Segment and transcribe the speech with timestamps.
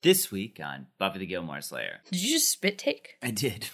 [0.00, 2.02] This week on Buffy the Gilmore Slayer.
[2.12, 3.16] Did you just spit take?
[3.20, 3.68] I did.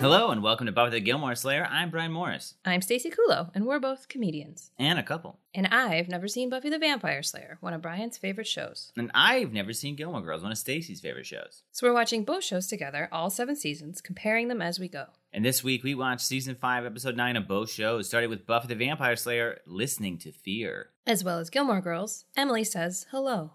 [0.00, 1.66] Hello and welcome to Buffy the Gilmore Slayer.
[1.68, 4.70] I'm Brian Morris I'm Stacey Kulo, and we're both comedians.
[4.78, 5.38] and a couple.
[5.54, 8.92] And I've never seen Buffy the Vampire Slayer, one of Brian's favorite shows.
[8.96, 11.62] And I've never seen Gilmore Girls, one of Stacy's favorite shows.
[11.72, 15.06] So we're watching both shows together, all seven seasons, comparing them as we go.
[15.32, 18.68] And this week we watched season 5, episode 9 of both shows, starting with Buffy
[18.68, 20.90] the Vampire Slayer, Listening to Fear.
[21.06, 23.52] As well as Gilmore Girls, Emily says hello.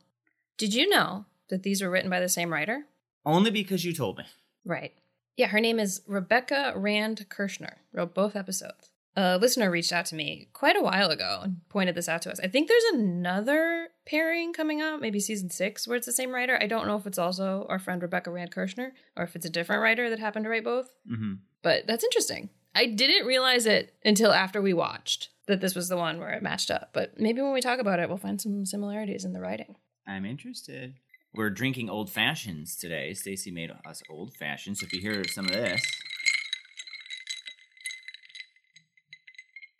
[0.58, 2.86] Did you know that these were written by the same writer?
[3.26, 4.26] Only because you told me.
[4.66, 4.94] Right.
[5.36, 8.92] Yeah, her name is Rebecca Rand Kirshner, wrote both episodes.
[9.16, 12.32] A listener reached out to me quite a while ago and pointed this out to
[12.32, 12.40] us.
[12.40, 16.58] I think there's another pairing coming up, maybe season six, where it's the same writer.
[16.60, 19.52] I don't know if it's also our friend Rebecca Rand Kirshner or if it's a
[19.52, 22.50] different writer that happened to write both, hmm but that's interesting.
[22.76, 26.44] I didn't realize it until after we watched that this was the one where it
[26.44, 29.40] matched up, but maybe when we talk about it, we'll find some similarities in the
[29.40, 29.76] writing.
[30.06, 30.96] I'm interested.
[31.36, 33.16] We're drinking old fashions today.
[33.16, 34.80] Stacy made us old fashions.
[34.80, 35.82] So if you hear some of this,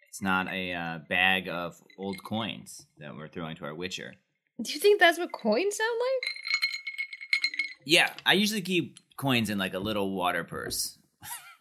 [0.10, 4.16] it's not a uh, bag of old coins that we're throwing to our Witcher.
[4.64, 6.30] Do you think that's what coins sound like?
[7.86, 10.98] Yeah, I usually keep coins in like a little water purse.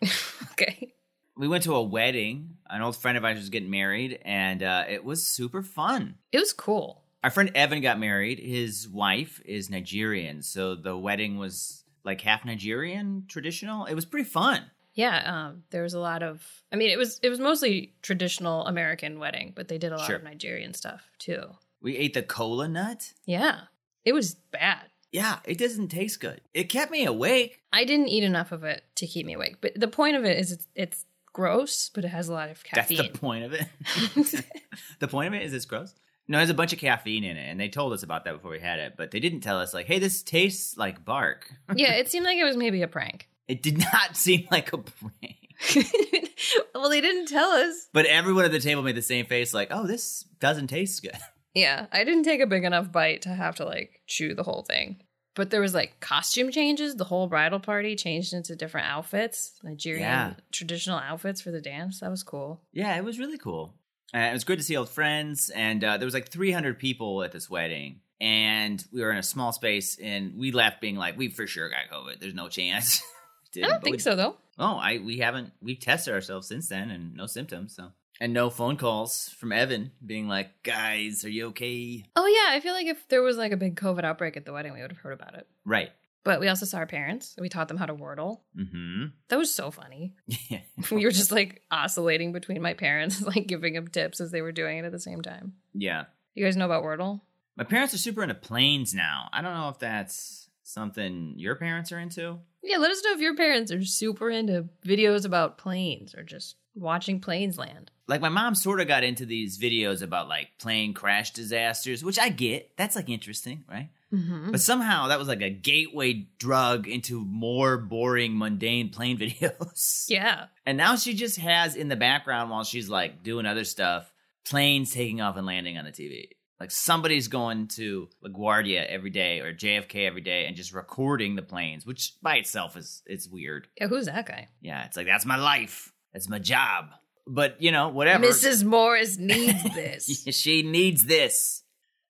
[0.53, 0.95] okay.
[1.37, 2.57] We went to a wedding.
[2.71, 6.15] An old friend of ours was getting married, and uh, it was super fun.
[6.31, 7.02] It was cool.
[7.23, 8.39] Our friend Evan got married.
[8.41, 13.85] His wife is Nigerian, so the wedding was like half Nigerian traditional.
[13.87, 14.63] It was pretty fun.
[14.95, 16.45] Yeah, um, there was a lot of.
[16.73, 20.07] I mean, it was it was mostly traditional American wedding, but they did a lot
[20.07, 20.17] Sure.
[20.17, 21.43] of Nigerian stuff too.
[21.81, 23.13] We ate the cola nut.
[23.25, 23.63] Yeah,
[24.05, 24.83] it was bad.
[25.13, 26.41] Yeah, it doesn't taste good.
[26.55, 27.61] It kept me awake.
[27.73, 29.57] I didn't eat enough of it to keep me awake.
[29.61, 31.05] But the point of it is, it's, it's
[31.35, 32.97] gross, but it has a lot of caffeine.
[32.97, 33.67] That's the point of it.
[35.01, 35.95] the point of it is it's gross.
[36.33, 38.51] No, there's a bunch of caffeine in it, and they told us about that before
[38.53, 41.93] we had it, but they didn't tell us like, "Hey, this tastes like bark." yeah,
[41.93, 43.29] it seemed like it was maybe a prank.
[43.49, 45.37] It did not seem like a prank.
[46.75, 47.87] well, they didn't tell us.
[47.93, 51.17] But everyone at the table made the same face, like, "Oh, this doesn't taste good."
[51.55, 54.63] Yeah, I didn't take a big enough bite to have to like chew the whole
[54.63, 55.03] thing.
[55.35, 56.97] But there was like costume changes.
[56.97, 60.33] The whole bridal party changed into different outfits, Nigerian Yeah.
[60.51, 62.01] traditional outfits for the dance.
[62.01, 62.63] That was cool.
[62.73, 63.75] Yeah, it was really cool.
[64.15, 67.23] Uh, it was good to see old friends, and uh, there was like 300 people
[67.23, 71.17] at this wedding, and we were in a small space, and we left being like,
[71.17, 72.21] "We for sure got COVID.
[72.21, 73.03] There's no chance."
[73.57, 74.37] I don't think so though.
[74.59, 77.75] Oh, I we haven't we've tested ourselves since then, and no symptoms.
[77.75, 82.57] So and no phone calls from Evan being like, "Guys, are you okay?" Oh yeah,
[82.57, 84.81] I feel like if there was like a big COVID outbreak at the wedding, we
[84.81, 85.47] would have heard about it.
[85.65, 85.91] Right.
[86.25, 87.35] But we also saw our parents.
[87.41, 88.41] We taught them how to wordle.
[88.57, 89.07] Mm-hmm.
[89.29, 90.15] That was so funny.
[90.49, 90.61] Yeah.
[90.91, 94.53] we were just like oscillating between my parents, like giving them tips as they were
[94.53, 95.55] doing it at the same time.
[95.75, 96.05] yeah.
[96.35, 97.21] You guys know about Wordle?
[97.57, 99.29] My parents are super into planes now.
[99.35, 102.39] I don't know if that's something your parents are into.
[102.63, 106.57] Yeah, let us know if your parents are super into videos about planes or just
[106.75, 107.91] watching planes land.
[108.09, 112.19] like my mom sort of got into these videos about like plane crash disasters, which
[112.19, 112.75] I get.
[112.79, 113.91] That's like interesting, right?
[114.13, 114.51] Mm-hmm.
[114.51, 120.05] But somehow that was like a gateway drug into more boring, mundane plane videos.
[120.09, 120.47] Yeah.
[120.67, 124.13] And now she just has in the background while she's like doing other stuff,
[124.45, 126.29] planes taking off and landing on the TV.
[126.63, 131.43] Like somebody's going to LaGuardia every day or JFK every day and just recording the
[131.43, 133.67] planes, which by itself is it's weird.
[133.81, 134.47] Yeah, who's that guy?
[134.61, 135.93] Yeah, it's like that's my life.
[136.13, 136.91] That's my job.
[137.27, 138.25] But you know, whatever.
[138.25, 138.63] Mrs.
[138.63, 140.25] Morris needs this.
[140.31, 141.62] she needs this.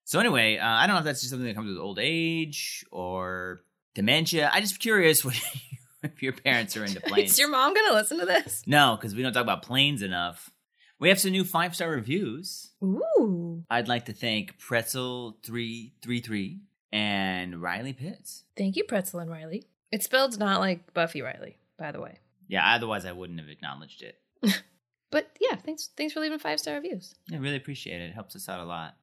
[0.05, 2.85] So anyway, uh, I don't know if that's just something that comes with old age
[2.91, 3.63] or
[3.95, 4.51] dementia.
[4.53, 5.41] I just curious what
[6.03, 7.33] if your parents are into planes.
[7.33, 8.63] Is your mom gonna listen to this?
[8.67, 10.51] no, because we don't talk about planes enough.
[10.99, 12.71] We have some new five star reviews.
[12.83, 13.65] Ooh.
[13.71, 16.61] I'd like to thank Pretzel three three three
[16.93, 18.45] and Riley Pitts.
[18.57, 19.65] Thank you, Pretzel and Riley.
[19.91, 22.19] It's spelled not like Buffy Riley, by the way.
[22.49, 24.19] Yeah, otherwise I wouldn't have acknowledged it.
[25.13, 27.15] But yeah, thanks thanks for leaving five star reviews.
[27.31, 28.07] I really appreciate it.
[28.07, 28.97] It helps us out a lot.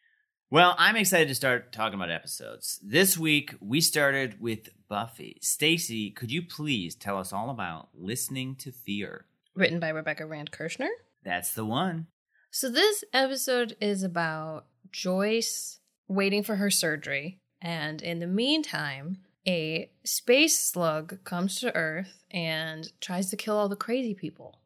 [0.51, 2.79] Well, I'm excited to start talking about episodes.
[2.81, 5.37] This week we started with Buffy.
[5.43, 9.25] Stacy, could you please tell us all about Listening to Fear?
[9.53, 10.89] Written by Rebecca Rand Kirshner.
[11.23, 12.07] That's the one.
[12.49, 19.91] So this episode is about Joyce waiting for her surgery, and in the meantime, a
[20.03, 24.57] space slug comes to Earth and tries to kill all the crazy people.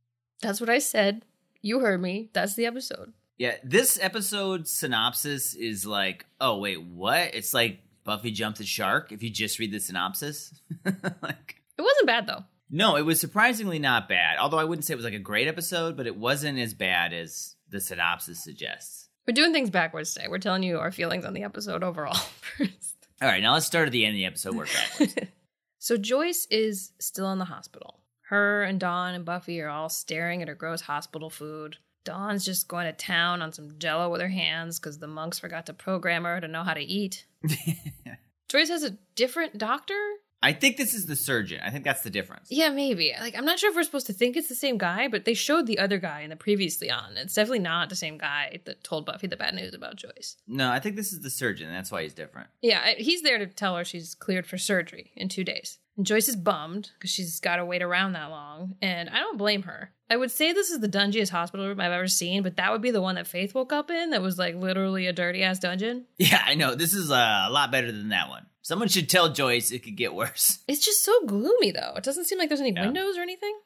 [0.42, 1.26] That's what I said.
[1.62, 2.30] You heard me.
[2.32, 3.12] That's the episode.
[3.38, 7.34] Yeah, this episode synopsis is like, oh wait, what?
[7.34, 9.12] It's like Buffy jumped a shark.
[9.12, 10.54] If you just read the synopsis,
[10.86, 12.44] like It wasn't bad though.
[12.70, 14.38] no, it was surprisingly not bad.
[14.40, 17.12] Although I wouldn't say it was like a great episode, but it wasn't as bad
[17.14, 19.10] as the synopsis suggests.
[19.28, 20.28] We're doing things backwards today.
[20.30, 22.14] We're telling you our feelings on the episode overall
[22.58, 23.08] first.
[23.22, 24.54] All right, now let's start at the end of the episode.
[24.56, 25.16] Work backwards.
[25.80, 28.02] so Joyce is still in the hospital.
[28.28, 31.78] Her and Dawn and Buffy are all staring at her gross hospital food.
[32.04, 35.66] Dawn's just going to town on some jello with her hands because the monks forgot
[35.68, 37.26] to program her to know how to eat.
[38.50, 40.00] Joyce has a different doctor?
[40.44, 41.62] I think this is the surgeon.
[41.64, 42.50] I think that's the difference.
[42.52, 43.14] Yeah, maybe.
[43.20, 45.34] Like, I'm not sure if we're supposed to think it's the same guy, but they
[45.34, 47.16] showed the other guy in the previously on.
[47.16, 50.36] It's definitely not the same guy that told Buffy the bad news about Joyce.
[50.46, 51.68] No, I think this is the surgeon.
[51.68, 52.50] and That's why he's different.
[52.62, 55.80] Yeah, he's there to tell her she's cleared for surgery in two days.
[55.96, 59.38] And Joyce is bummed because she's got to wait around that long, and I don't
[59.38, 59.92] blame her.
[60.10, 62.82] I would say this is the dungiest hospital room I've ever seen, but that would
[62.82, 65.60] be the one that Faith woke up in that was like literally a dirty ass
[65.60, 66.06] dungeon.
[66.18, 66.74] Yeah, I know.
[66.76, 68.46] This is uh, a lot better than that one.
[68.64, 70.60] Someone should tell Joyce it could get worse.
[70.68, 71.94] It's just so gloomy though.
[71.96, 72.86] It doesn't seem like there's any Yeah.
[72.86, 73.60] windows or anything.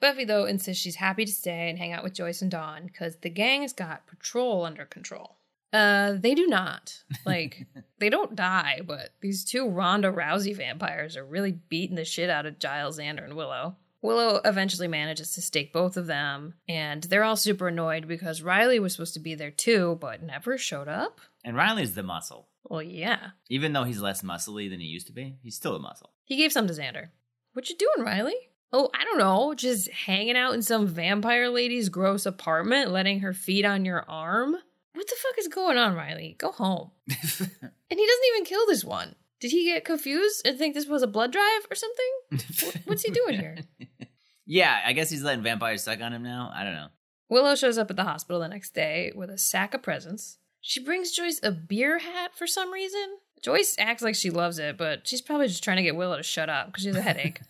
[0.00, 3.16] Buffy though insists she's happy to stay and hang out with Joyce and Dawn because
[3.16, 5.36] the gang has got patrol under control.
[5.72, 7.04] Uh, they do not.
[7.26, 7.66] Like,
[8.00, 12.46] they don't die, but these two Ronda Rousey vampires are really beating the shit out
[12.46, 13.76] of Giles, Xander, and Willow.
[14.02, 18.80] Willow eventually manages to stake both of them, and they're all super annoyed because Riley
[18.80, 21.20] was supposed to be there too, but never showed up.
[21.44, 22.48] And Riley's the muscle.
[22.64, 23.30] Well, yeah.
[23.48, 26.10] Even though he's less muscly than he used to be, he's still a muscle.
[26.24, 27.08] He gave some to Xander.
[27.52, 28.36] What you doing, Riley?
[28.72, 29.54] Oh, I don't know.
[29.54, 34.56] Just hanging out in some vampire lady's gross apartment, letting her feed on your arm?
[34.92, 36.36] What the fuck is going on, Riley?
[36.38, 36.90] Go home.
[37.90, 39.16] And he doesn't even kill this one.
[39.40, 42.82] Did he get confused and think this was a blood drive or something?
[42.84, 43.56] What's he doing here?
[44.46, 46.52] yeah, I guess he's letting vampires suck on him now.
[46.54, 46.88] I don't know.
[47.28, 50.38] Willow shows up at the hospital the next day with a sack of presents.
[50.60, 53.18] She brings Joyce a beer hat for some reason.
[53.42, 56.22] Joyce acts like she loves it, but she's probably just trying to get Willow to
[56.22, 57.40] shut up because she has a headache.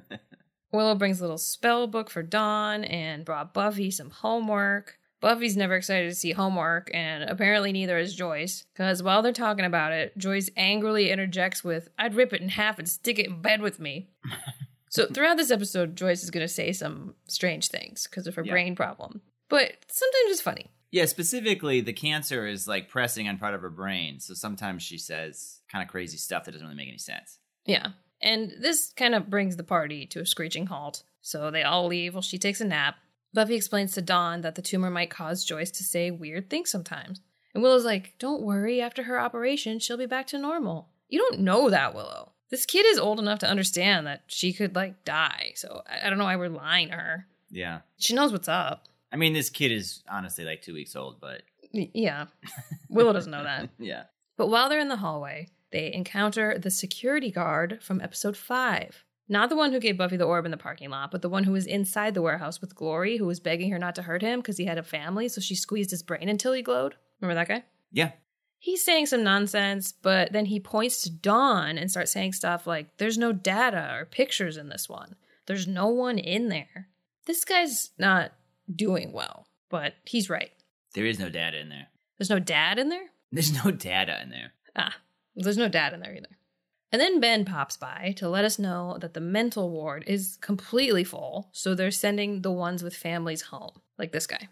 [0.72, 4.98] Willow brings a little spell book for Dawn and brought Buffy some homework.
[5.20, 9.66] Buffy's never excited to see homework, and apparently neither is Joyce, because while they're talking
[9.66, 13.42] about it, Joyce angrily interjects with, I'd rip it in half and stick it in
[13.42, 14.08] bed with me.
[14.88, 18.44] so throughout this episode, Joyce is going to say some strange things because of her
[18.44, 18.52] Yeah.
[18.52, 19.20] brain problem.
[19.50, 20.70] But sometimes it's funny.
[20.90, 24.18] Yeah, specifically, the cancer is like pressing on part of her brain.
[24.20, 27.38] So sometimes she says kind of crazy stuff that doesn't really make any sense.
[27.64, 27.88] Yeah.
[28.20, 31.04] And this kind of brings the party to a screeching halt.
[31.22, 32.96] So they all leave while she takes a nap.
[33.32, 37.20] Buffy explains to Dawn that the tumor might cause Joyce to say weird things sometimes.
[37.54, 40.88] And Willow's like, Don't worry, after her operation, she'll be back to normal.
[41.08, 42.32] You don't know that, Willow.
[42.50, 45.52] This kid is old enough to understand that she could, like, die.
[45.54, 47.26] So I, I don't know why we're lying to her.
[47.50, 47.80] Yeah.
[47.98, 48.86] She knows what's up.
[49.12, 51.42] I mean, this kid is honestly like two weeks old, but
[51.72, 52.26] yeah.
[52.88, 53.70] Willow doesn't know that.
[53.78, 54.04] yeah.
[54.36, 59.04] But while they're in the hallway, they encounter the security guard from episode 5.
[59.28, 61.44] Not the one who gave Buffy the orb in the parking lot, but the one
[61.44, 64.40] who was inside the warehouse with Glory, who was begging her not to hurt him
[64.40, 66.96] because he had a family, so she squeezed his brain until he glowed.
[67.20, 67.64] Remember that guy?
[67.92, 68.10] Yeah.
[68.58, 72.96] He's saying some nonsense, but then he points to Dawn and starts saying stuff like,
[72.96, 75.14] There's no data or pictures in this one.
[75.46, 76.88] There's no one in there.
[77.26, 78.32] This guy's not
[78.74, 80.50] doing well, but he's right.
[80.94, 81.88] There is no data in there.
[82.18, 83.10] There's no dad in there?
[83.32, 84.52] There's no data in there.
[84.76, 84.96] Ah,
[85.36, 86.36] there's no dad in there either.
[86.92, 91.04] And then Ben pops by to let us know that the mental ward is completely
[91.04, 94.48] full, so they're sending the ones with families home, like this guy.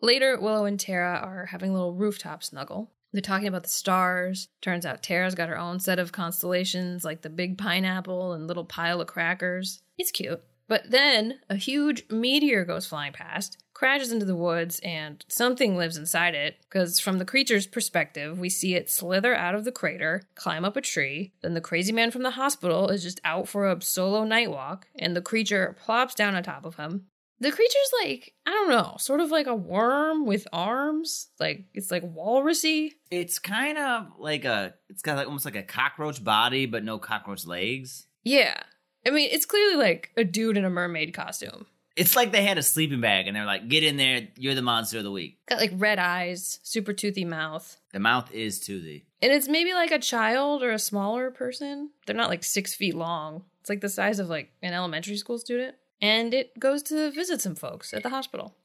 [0.00, 2.90] Later, Willow and Tara are having a little rooftop snuggle.
[3.12, 4.48] They're talking about the stars.
[4.60, 8.64] Turns out Tara's got her own set of constellations, like the big pineapple and little
[8.64, 9.82] pile of crackers.
[9.98, 10.42] It's cute.
[10.66, 15.96] But then a huge meteor goes flying past, crashes into the woods, and something lives
[15.96, 16.56] inside it.
[16.62, 20.76] Because from the creature's perspective, we see it slither out of the crater, climb up
[20.76, 21.32] a tree.
[21.42, 24.86] Then the crazy man from the hospital is just out for a solo night walk,
[24.98, 27.06] and the creature plops down on top of him.
[27.40, 31.28] The creature's like, I don't know, sort of like a worm with arms.
[31.40, 32.92] Like, it's like walrusy.
[33.10, 34.74] It's kind of like a.
[34.88, 38.06] It's got like almost like a cockroach body, but no cockroach legs.
[38.22, 38.62] Yeah.
[39.06, 41.66] I mean, it's clearly like a dude in a mermaid costume.
[41.96, 44.62] It's like they had a sleeping bag and they're like, "Get in there, you're the
[44.62, 47.76] monster of the week." Got like red eyes, super toothy mouth.
[47.92, 49.06] The mouth is toothy.
[49.22, 51.90] And it's maybe like a child or a smaller person.
[52.06, 53.44] They're not like six feet long.
[53.60, 55.76] It's like the size of like an elementary school student.
[56.02, 58.56] And it goes to visit some folks at the hospital.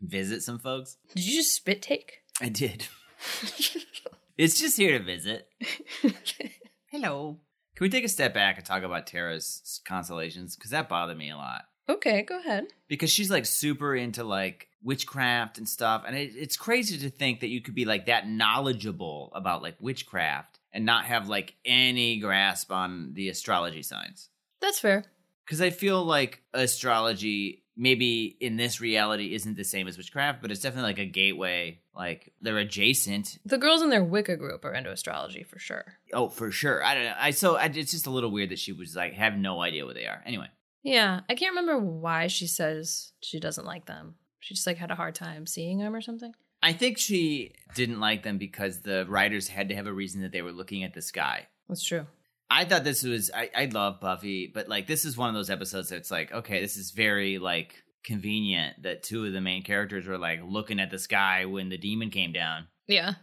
[0.00, 0.96] Visit some folks.
[1.14, 2.18] Did you just spit take?
[2.40, 2.88] I did.
[4.36, 5.48] it's just here to visit.
[6.90, 7.38] Hello.
[7.74, 10.56] Can we take a step back and talk about Tara's constellations?
[10.56, 11.62] Because that bothered me a lot.
[11.88, 12.64] Okay, go ahead.
[12.88, 17.40] because she's like super into like witchcraft and stuff and it, it's crazy to think
[17.40, 22.18] that you could be like that knowledgeable about like witchcraft and not have like any
[22.18, 24.28] grasp on the astrology signs
[24.60, 25.04] That's fair.
[25.44, 30.50] because i feel like astrology maybe in this reality isn't the same as witchcraft but
[30.50, 34.74] it's definitely like a gateway like they're adjacent The girls in their Wicca group are
[34.74, 35.94] into astrology for sure.
[36.12, 38.58] oh for sure i don't know i so I, it's just a little weird that
[38.58, 40.48] she was like have no idea what they are anyway
[40.84, 44.16] Yeah, I can't remember why she says she doesn't like them.
[44.40, 46.34] She just like had a hard time seeing them or something.
[46.62, 50.32] i think she didn't like them because the writers had to have a reason that
[50.32, 52.06] they were looking at the sky That's true.
[52.54, 55.50] I thought this was I, I love Buffy, but like this is one of those
[55.50, 60.06] episodes that's like, okay, this is very like convenient that two of the main characters
[60.06, 62.66] were like looking at the sky when the demon came down.
[62.86, 63.14] Yeah.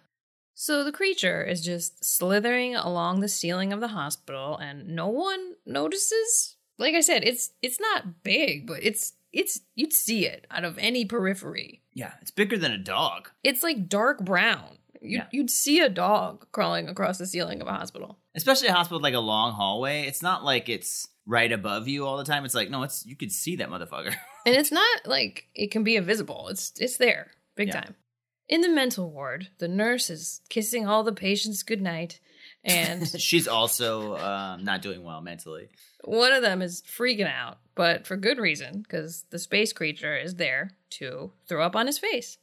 [0.55, 5.53] So the creature is just slithering along the ceiling of the hospital and no one
[5.65, 6.55] notices.
[6.77, 10.77] Like I said, it's it's not big, but it's it's you'd see it out of
[10.77, 11.81] any periphery.
[11.93, 13.29] Yeah, it's bigger than a dog.
[13.43, 14.77] It's like dark brown.
[15.01, 15.25] You'd, Yeah.
[15.31, 18.18] you'd see a dog crawling across the ceiling of a hospital.
[18.35, 20.03] Especially a hospital with, like a long hallway.
[20.03, 22.45] It's not like it's right above you all the time.
[22.45, 24.13] It's like, no, it's you could see that motherfucker.
[24.45, 26.47] And it's not like it can be invisible.
[26.47, 27.81] It's it's there, big Yeah.
[27.81, 27.95] time.
[28.47, 32.19] In the mental ward, the nurse is kissing all the patients goodnight,
[32.63, 35.67] and She's also um, not doing well mentally.
[36.05, 40.35] one of them is freaking out, but for good reason, because the space creature is
[40.35, 42.37] there to throw up on his face.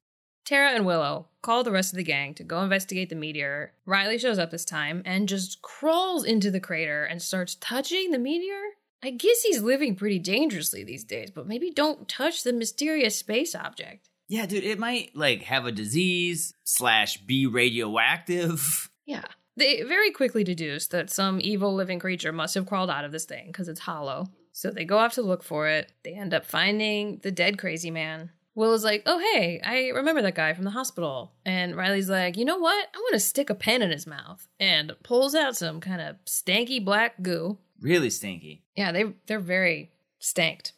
[0.47, 3.73] Tara and Willow call the rest of the gang to go investigate the meteor.
[3.85, 8.19] Riley shows up this time and just crawls into the crater and starts touching the
[8.19, 8.63] meteor.
[9.03, 13.57] I guess he's living pretty dangerously these days, but maybe don't touch the mysterious space
[13.57, 14.09] object.
[14.29, 18.91] Yeah, dude, it might like have a disease slash be radioactive.
[19.09, 19.23] Yeah.
[19.57, 23.25] They very quickly deduce that some evil living creature must have crawled out of this
[23.25, 24.27] thing because it's hollow.
[24.51, 25.93] So they go off to look for it.
[26.03, 28.33] They end up finding the dead crazy man.
[28.57, 31.33] Will is like, oh, hey, I remember that guy from the hospital.
[31.45, 32.89] And Riley's like, you know what?
[32.93, 34.49] I want to stick a pen in his mouth.
[34.59, 37.59] And pulls out some kind of stanky black goo.
[37.81, 38.65] Really stinky.
[38.75, 40.73] Yeah, they, they're very stanked.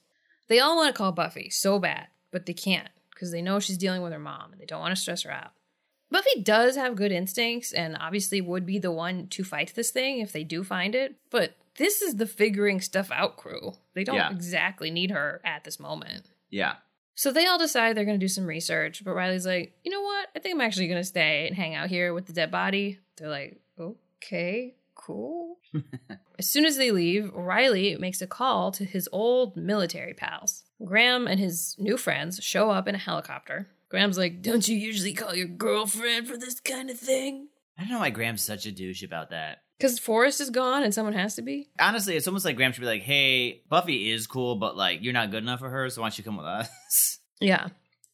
[0.48, 3.78] They all want to call Buffy so bad, but they can't because they know she's
[3.78, 5.52] dealing with her mom and they don't want to stress her out.
[6.10, 10.20] Buffy does have good instincts and obviously would be the one to fight this thing
[10.20, 13.74] if they do find it, but this is the figuring stuff out crew.
[13.94, 14.30] They don't Yeah.
[14.32, 16.26] exactly need her at this moment.
[16.50, 16.76] Yeah.
[17.18, 20.02] So they all decide they're going to do some research, but Riley's like, you know
[20.02, 20.28] what?
[20.36, 23.00] I think I'm actually going to stay and hang out here with the dead body.
[23.16, 25.58] They're like, okay, cool.
[26.38, 30.62] as soon as they leave, Riley makes a call to his old military pals.
[30.84, 33.66] Graham and his new friends show up in a helicopter.
[33.88, 37.48] Graham's like, don't you usually call your girlfriend for this kind of thing?
[37.78, 39.58] I don't know why Graham's such a douche about that.
[39.78, 41.68] Because Forrest is gone and someone has to be?
[41.78, 45.12] Honestly, it's almost like Graham should be like, hey, Buffy is cool, but like, you're
[45.12, 46.68] not good enough for her, so why don't you come with us?
[47.40, 47.68] Yeah.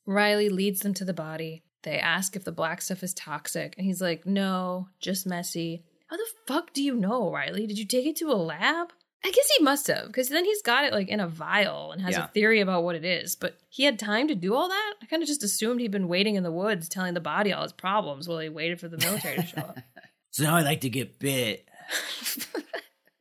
[0.05, 1.63] Riley leads them to the body.
[1.83, 5.83] They ask if the black stuff is toxic, and he's like, no, just messy.
[6.09, 7.67] How the fuck do you know, Riley?
[7.67, 8.89] Did you take it to a lab?
[9.27, 12.03] I guess he must have, because then he's got it like in a vial and
[12.03, 12.25] has Yeah.
[12.27, 13.35] a theory about what it is.
[13.37, 14.95] But he had time to do all that?
[15.03, 17.63] I kind of just assumed he'd been waiting in the woods telling the body all
[17.63, 19.79] his problems while he waited for the military to show up.
[20.31, 21.67] so now I like to get bit.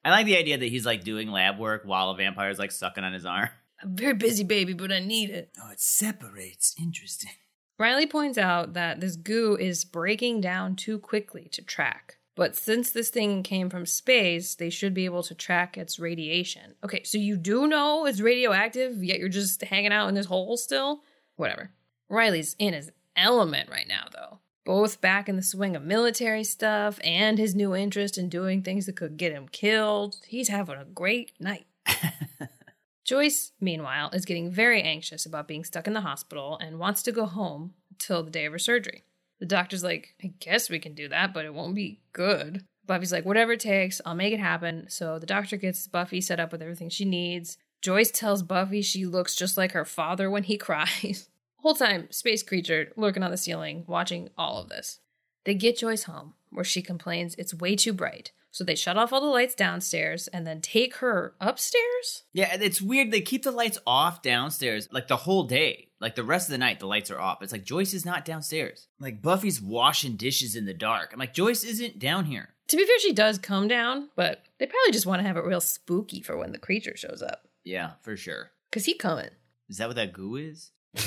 [0.05, 3.03] I like the idea that he's like doing lab work while a vampire's like sucking
[3.03, 3.49] on his arm.
[3.81, 5.51] I'm very busy, baby, but I need it.
[5.61, 6.75] Oh, it separates.
[6.77, 7.31] Interesting.
[7.79, 12.17] Riley points out that this goo is breaking down too quickly to track.
[12.35, 16.73] But since this thing came from space, they should be able to track its radiation.
[16.83, 20.57] Okay, so you do know it's radioactive, yet you're just hanging out in this hole
[20.57, 21.01] still?
[21.35, 21.71] Whatever.
[22.09, 24.39] Riley's in his element right now, though.
[24.65, 28.85] Both back in the swing of military stuff and his new interest in doing things
[28.85, 30.15] that could get him killed.
[30.25, 31.67] He's having a great night.
[33.05, 37.11] Joyce, meanwhile, is getting very anxious about being stuck in the hospital and wants to
[37.11, 39.03] go home till the day of her surgery.
[39.43, 42.63] The doctor's like, I guess we can do that, but it won't be good.
[42.85, 44.85] Buffy's like, whatever it takes, I'll make it happen.
[44.87, 47.57] So the doctor gets Buffy set up with everything she needs.
[47.81, 51.27] Joyce tells Buffy she looks just like her father when he cries.
[51.57, 55.01] Whole time, space creature lurking on the ceiling, watching all of this.
[55.43, 58.31] They get Joyce home, where she complains it's way too bright.
[58.53, 62.23] So they shut off all the lights downstairs and then take her upstairs?
[62.31, 63.11] Yeah, it's weird.
[63.11, 65.89] They keep the lights off downstairs like the whole day.
[65.99, 67.41] Like the rest of the night, the lights are off.
[67.41, 68.87] It's like Joyce is not downstairs.
[68.99, 71.11] Like Buffy's washing dishes in the dark.
[71.11, 72.49] I'm like, Joyce isn't down here.
[72.67, 75.43] To be fair, she does come down, but they probably just want to have it
[75.43, 77.47] real spooky for when the creature shows up.
[77.65, 78.51] Yeah, for sure.
[78.71, 79.29] Cause he coming.
[79.67, 80.71] Is that what that goo is?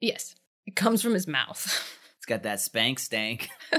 [0.00, 0.34] Yes.
[0.66, 1.86] It comes from his mouth.
[2.20, 3.48] It's got that spank stank.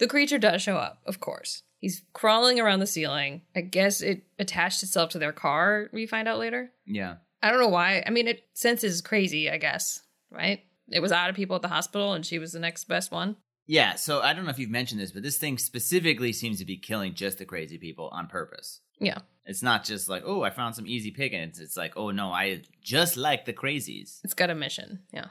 [0.00, 1.62] the creature does show up, of course.
[1.78, 3.42] He's crawling around the ceiling.
[3.54, 6.72] I guess it attached itself to their car, we find out later.
[6.84, 7.16] Yeah.
[7.42, 8.02] I don't know why.
[8.06, 10.60] I mean, it senses crazy, I guess, right?
[10.88, 13.36] It was out of people at the hospital and she was the next best one.
[13.66, 16.64] Yeah, so I don't know if you've mentioned this, but this thing specifically seems to
[16.64, 18.80] be killing just the crazy people on purpose.
[18.98, 19.18] Yeah.
[19.46, 21.60] It's not just like, oh, I found some easy pickings.
[21.60, 24.18] It's like, oh no, I just like the crazies.
[24.24, 25.00] It's got a mission.
[25.12, 25.26] Yeah.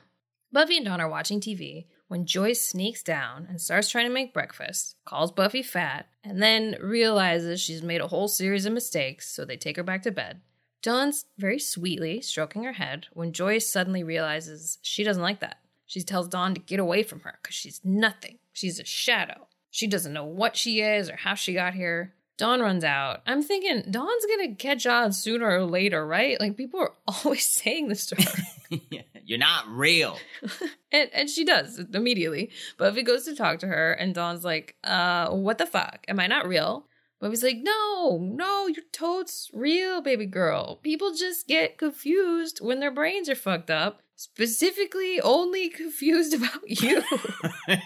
[0.52, 4.34] Buffy and Dawn are watching TV when Joyce sneaks down and starts trying to make
[4.34, 9.46] breakfast, calls Buffy fat, and then realizes she's made a whole series of mistakes, so
[9.46, 10.42] they take her back to bed.
[10.82, 15.58] Dawn's very sweetly stroking her head when Joyce suddenly realizes she doesn't like that.
[15.86, 18.40] She tells Dawn to get away from her because she's nothing.
[18.54, 19.48] She's a shadow.
[19.70, 22.16] She doesn't know what she is or how she got here.
[22.38, 23.22] Dawn runs out.
[23.28, 26.40] I'm thinking Dawn's gonna catch on sooner or later, right?
[26.40, 28.32] Like people are always saying this to her.
[29.26, 30.18] You're not real.
[30.92, 32.52] and and she does immediately.
[32.78, 36.06] Buffy goes to talk to her, and Dawn's like, uh, what the fuck?
[36.08, 36.86] Am I not real?
[37.20, 40.78] Buffy's like, no, no, your toad's real, baby girl.
[40.78, 47.02] People just get confused when their brains are fucked up specifically only confused about you.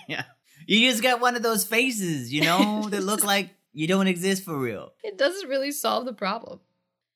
[0.07, 0.23] yeah.
[0.65, 4.43] You just got one of those faces, you know, that look like you don't exist
[4.43, 4.93] for real.
[5.03, 6.59] It doesn't really solve the problem.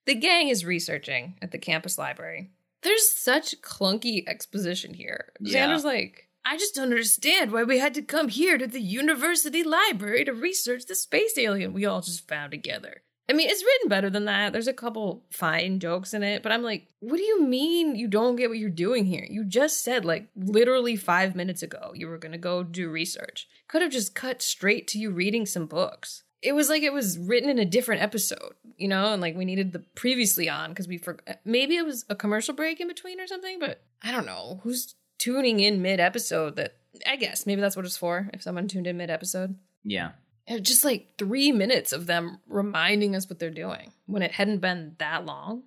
[0.06, 2.52] The gang is researching at the campus library.
[2.84, 5.34] There's such clunky exposition here.
[5.40, 5.68] Yeah.
[5.68, 9.64] Xander's like, I just don't understand why we had to come here to the university
[9.64, 13.02] library to research the space alien we all just found together.
[13.30, 14.54] I mean, it's written better than that.
[14.54, 18.08] There's a couple fine jokes in it, but I'm like, what do you mean you
[18.08, 19.26] don't get what you're doing here?
[19.30, 23.50] You just said, like, literally five minutes ago, you were gonna go do research.
[23.68, 26.24] Could have just cut straight to you reading some books.
[26.42, 29.46] It was like it was written in a different episode, you know, and like we
[29.46, 31.40] needed the previously on because we forgot.
[31.46, 34.60] Maybe it was a commercial break in between or something, but I don't know.
[34.64, 38.68] Who's tuning in mid episode that I guess maybe that's what it's for if someone
[38.68, 39.56] tuned in mid episode.
[39.84, 40.12] Yeah.
[40.48, 44.32] It was just like three minutes of them reminding us what they're doing when it
[44.32, 45.64] hadn't been that long.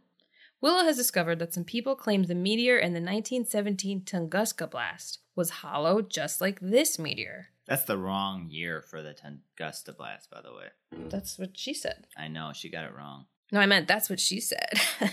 [0.62, 5.50] Willow has discovered that some people claimed the meteor in the 1917 Tunguska blast was
[5.50, 7.48] hollow just like this meteor.
[7.70, 10.66] That's the wrong year for the Tunguska blast, by the way.
[11.08, 12.08] That's what she said.
[12.18, 13.26] I know, she got it wrong.
[13.52, 14.72] No, I meant that's what she said.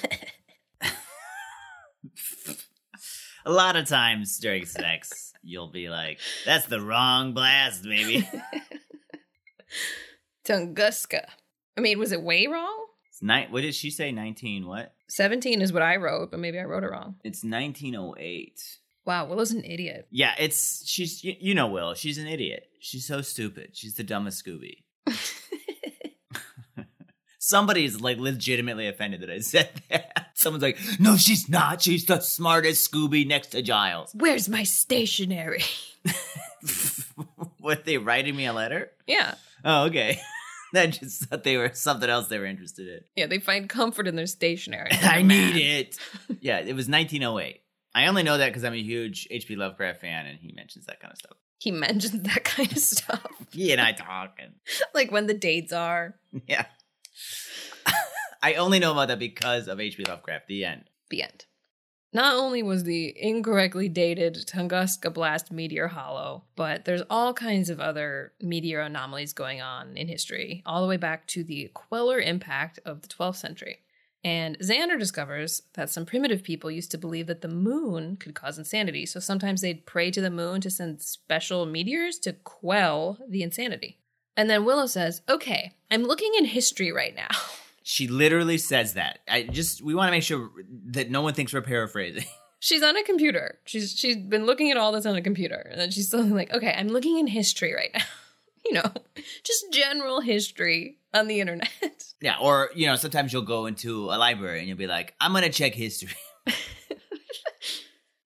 [3.45, 8.27] A lot of times during sex, you'll be like, that's the wrong blast, maybe.
[10.43, 11.25] Tunguska.
[11.77, 12.88] I mean, was it way wrong?
[13.12, 14.12] It's ni- what did she say?
[14.12, 14.95] 19 what?
[15.10, 17.17] 17 is what I wrote, but maybe I wrote it wrong.
[17.23, 18.79] It's 1908.
[19.08, 20.06] Wow, Willow's an idiot.
[20.12, 21.93] Yeah, it's she's you, you know Will.
[21.93, 22.67] She's an idiot.
[22.82, 23.70] She's so stupid.
[23.72, 24.84] She's the dumbest Scooby.
[27.39, 30.32] Somebody's like legitimately offended that I said that.
[30.34, 31.82] Someone's like, "No, she's not.
[31.82, 35.63] She's the smartest Scooby next to Giles." Where's my stationery?
[37.62, 38.91] Were they writing me a letter?
[39.08, 39.36] yeah.
[39.63, 40.20] Oh, okay.
[40.76, 43.00] I just thought they were something else they were interested in.
[43.15, 44.89] Yeah, they find comfort in their stationery.
[44.91, 45.98] I need it.
[46.41, 47.62] yeah, it was 1908.
[47.95, 49.56] I only know that because I'm a huge H.P.
[49.56, 51.38] Lovecraft fan, and he mentions that kind of stuff.
[51.60, 53.32] He mentions that kind of stuff.
[53.52, 54.54] He and I talking.
[54.93, 56.15] like when the dates are.
[56.47, 56.65] Yeah.
[58.43, 60.06] I only know about that because of H.P.
[60.06, 60.47] Lovecraft.
[60.47, 60.84] The end.
[61.10, 61.45] The end.
[62.13, 67.80] Not only was the incorrectly dated Tunguska blast meteor hollow, but there's all kinds of
[67.80, 72.80] other meteor anomalies going on in history, all the way back to the Queller impact
[72.86, 73.80] of the 12th century.
[74.27, 78.57] And Xander discovers that some primitive people used to believe that the moon could cause
[78.57, 83.41] insanity, so sometimes they'd pray to the moon to send special meteors to quell the
[83.41, 83.99] insanity.
[84.35, 87.29] And then Willow says, Okay, I'm looking in history right now.
[87.89, 89.19] She literally says that.
[89.29, 90.51] I just we want to make sure
[90.87, 92.25] that no one thinks we're paraphrasing.
[92.59, 93.59] She's on a computer.
[93.63, 96.53] She's she's been looking at all this on a computer, and then she's still like,
[96.53, 98.03] okay, I'm looking in history right now.
[98.67, 98.91] you know,
[99.43, 102.03] just general history on the internet.
[102.21, 105.34] yeah, or you know, sometimes you'll go into a library and you'll be like, I'm
[105.34, 106.15] gonna check history.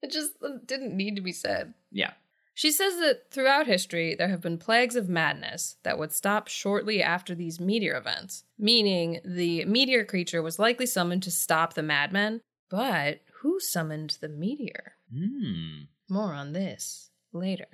[0.01, 0.33] it just
[0.65, 1.73] didn't need to be said.
[1.91, 2.11] Yeah.
[2.53, 7.01] She says that throughout history, there have been plagues of madness that would stop shortly
[7.01, 12.41] after these meteor events, meaning the meteor creature was likely summoned to stop the madmen.
[12.69, 14.93] But who summoned the meteor?
[15.11, 15.83] Hmm.
[16.09, 17.67] More on this later.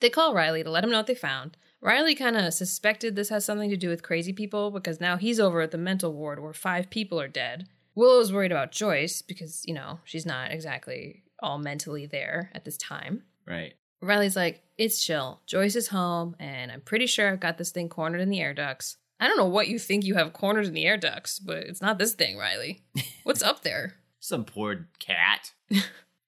[0.00, 1.56] They call Riley to let him know what they found.
[1.80, 5.38] Riley kind of suspected this has something to do with crazy people because now he's
[5.38, 7.68] over at the mental ward where five people are dead.
[7.94, 12.76] Willow's worried about Joyce because, you know, she's not exactly all mentally there at this
[12.76, 13.22] time.
[13.46, 13.74] Right.
[14.02, 15.40] Riley's like, it's chill.
[15.46, 18.52] Joyce is home, and I'm pretty sure I've got this thing cornered in the air
[18.52, 18.98] ducts.
[19.18, 21.80] I don't know what you think you have cornered in the air ducts, but it's
[21.80, 22.82] not this thing, Riley.
[23.22, 23.94] What's up there?
[24.20, 25.52] Some poor cat.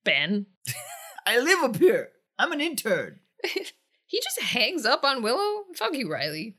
[0.05, 0.47] Ben.
[1.27, 2.11] I live up here.
[2.39, 3.21] I'm an intern.
[4.09, 5.67] he just hangs up on Willow?
[5.77, 6.57] Fuck you, Riley.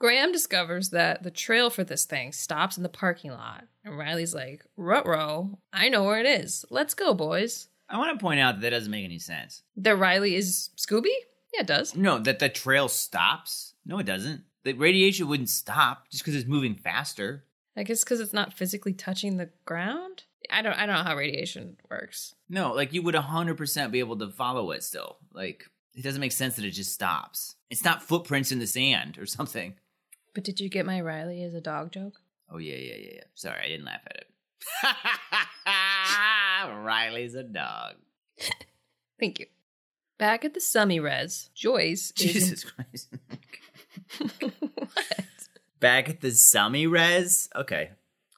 [0.00, 4.34] Graham discovers that the trail for this thing stops in the parking lot, and Riley's
[4.34, 6.64] like, "Rutro, I know where it is.
[6.70, 9.62] Let's go, boys." I want to point out that that doesn't make any sense.
[9.76, 11.14] That Riley is Scooby?
[11.54, 11.96] Yeah, it does.
[11.96, 13.74] No, that the trail stops.
[13.86, 14.42] No, it doesn't.
[14.64, 17.44] The radiation wouldn't stop just because it's moving faster.
[17.76, 20.24] I guess because it's not physically touching the ground.
[20.50, 20.74] I don't.
[20.74, 22.34] I don't know how radiation works.
[22.48, 25.18] No, like you would 100% be able to follow it still.
[25.32, 27.56] Like, it doesn't make sense that it just stops.
[27.70, 29.74] It's not footprints in the sand or something.
[30.32, 32.20] But did you get my Riley as a dog joke?
[32.48, 33.22] Oh, yeah, yeah, yeah, yeah.
[33.34, 34.26] Sorry, I didn't laugh at it.
[36.84, 37.94] Riley's a dog.
[39.18, 39.46] Thank you.
[40.18, 43.08] Back at the Summy Res, Joyce is in- Jesus Christ.
[44.20, 44.52] what?
[45.80, 47.48] Back at the Summy Res?
[47.56, 47.90] Okay,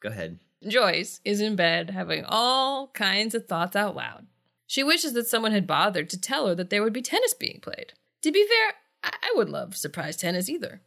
[0.03, 0.39] go ahead.
[0.67, 4.27] Joyce is in bed having all kinds of thoughts out loud.
[4.71, 7.59] She wishes that someone had bothered to tell her that there would be tennis being
[7.61, 7.93] played.
[8.23, 10.81] To be fair, I, I would love surprise tennis either.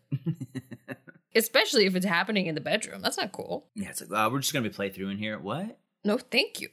[1.35, 3.01] Especially if it's happening in the bedroom.
[3.01, 3.67] That's not cool.
[3.75, 5.37] Yeah, it's like, oh, we're just going to be playthrough in here.
[5.37, 5.77] What?
[6.05, 6.69] No, thank you.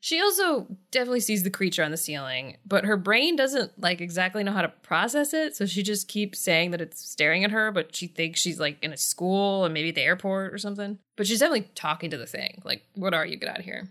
[0.00, 4.44] She also definitely sees the creature on the ceiling, but her brain doesn't like exactly
[4.44, 7.72] know how to process it, so she just keeps saying that it's staring at her,
[7.72, 10.98] but she thinks she's like in a school and maybe the airport or something.
[11.16, 12.60] But she's definitely talking to the thing.
[12.66, 13.38] Like, what are you?
[13.38, 13.88] Get out of here.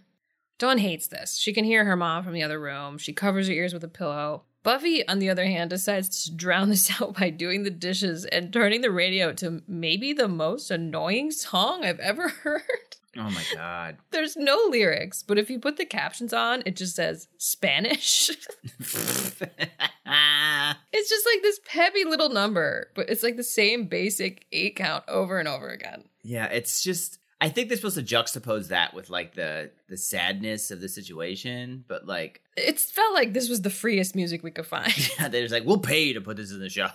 [0.59, 1.37] Dawn hates this.
[1.37, 2.97] She can hear her mom from the other room.
[2.99, 4.43] She covers her ears with a pillow.
[4.61, 8.51] Buffy, on the other hand, decides to drown this out by doing the dishes and
[8.53, 12.61] turning the radio to maybe the most annoying song I've ever heard.
[13.17, 13.97] Oh my God.
[14.11, 18.29] There's no lyrics, but if you put the captions on, it just says Spanish.
[18.79, 19.39] it's
[21.09, 25.39] just like this peppy little number, but it's like the same basic eight count over
[25.39, 26.03] and over again.
[26.23, 27.17] yeah, it's just.
[27.41, 31.85] I think they're supposed to juxtapose that with like the the sadness of the situation,
[31.87, 34.93] but like It felt like this was the freest music we could find.
[35.19, 36.89] yeah, they're just like, we'll pay you to put this in the show.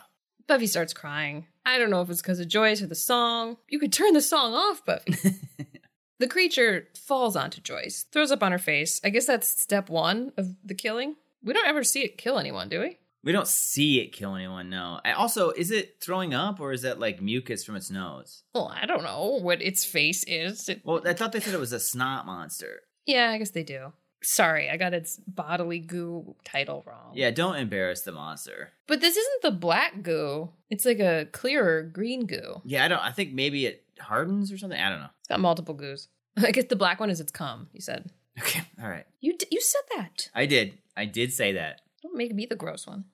[0.46, 1.46] Buffy starts crying.
[1.64, 3.56] I don't know if it's because of Joyce or the song.
[3.68, 5.14] You could turn the song off, Buffy.
[6.18, 9.00] the creature falls onto Joyce, throws up on her face.
[9.02, 11.16] I guess that's step one of the killing.
[11.42, 12.98] We don't ever see it kill anyone, do we?
[13.24, 15.00] We don't see it kill anyone, no.
[15.04, 18.42] I also, is it throwing up or is that like mucus from its nose?
[18.54, 20.68] Well, I don't know what its face is.
[20.68, 22.82] It- Well, I thought they said it was a snot monster.
[23.06, 23.92] yeah, I guess they do.
[24.22, 27.12] Sorry, I got its bodily goo title wrong.
[27.14, 28.70] Yeah, don't embarrass the monster.
[28.86, 30.48] But this isn't the black goo.
[30.70, 32.62] It's like a clearer green goo.
[32.64, 33.00] Yeah, I don't.
[33.02, 34.80] I think maybe it hardens or something.
[34.80, 35.10] I don't know.
[35.20, 36.08] It's got multiple goos.
[36.38, 38.10] I guess the black one is its cum, you said.
[38.38, 39.04] Okay, all right.
[39.20, 40.30] You d- you said that.
[40.34, 40.78] I did.
[40.96, 41.82] I did say that.
[42.02, 43.04] Don't make me the gross one.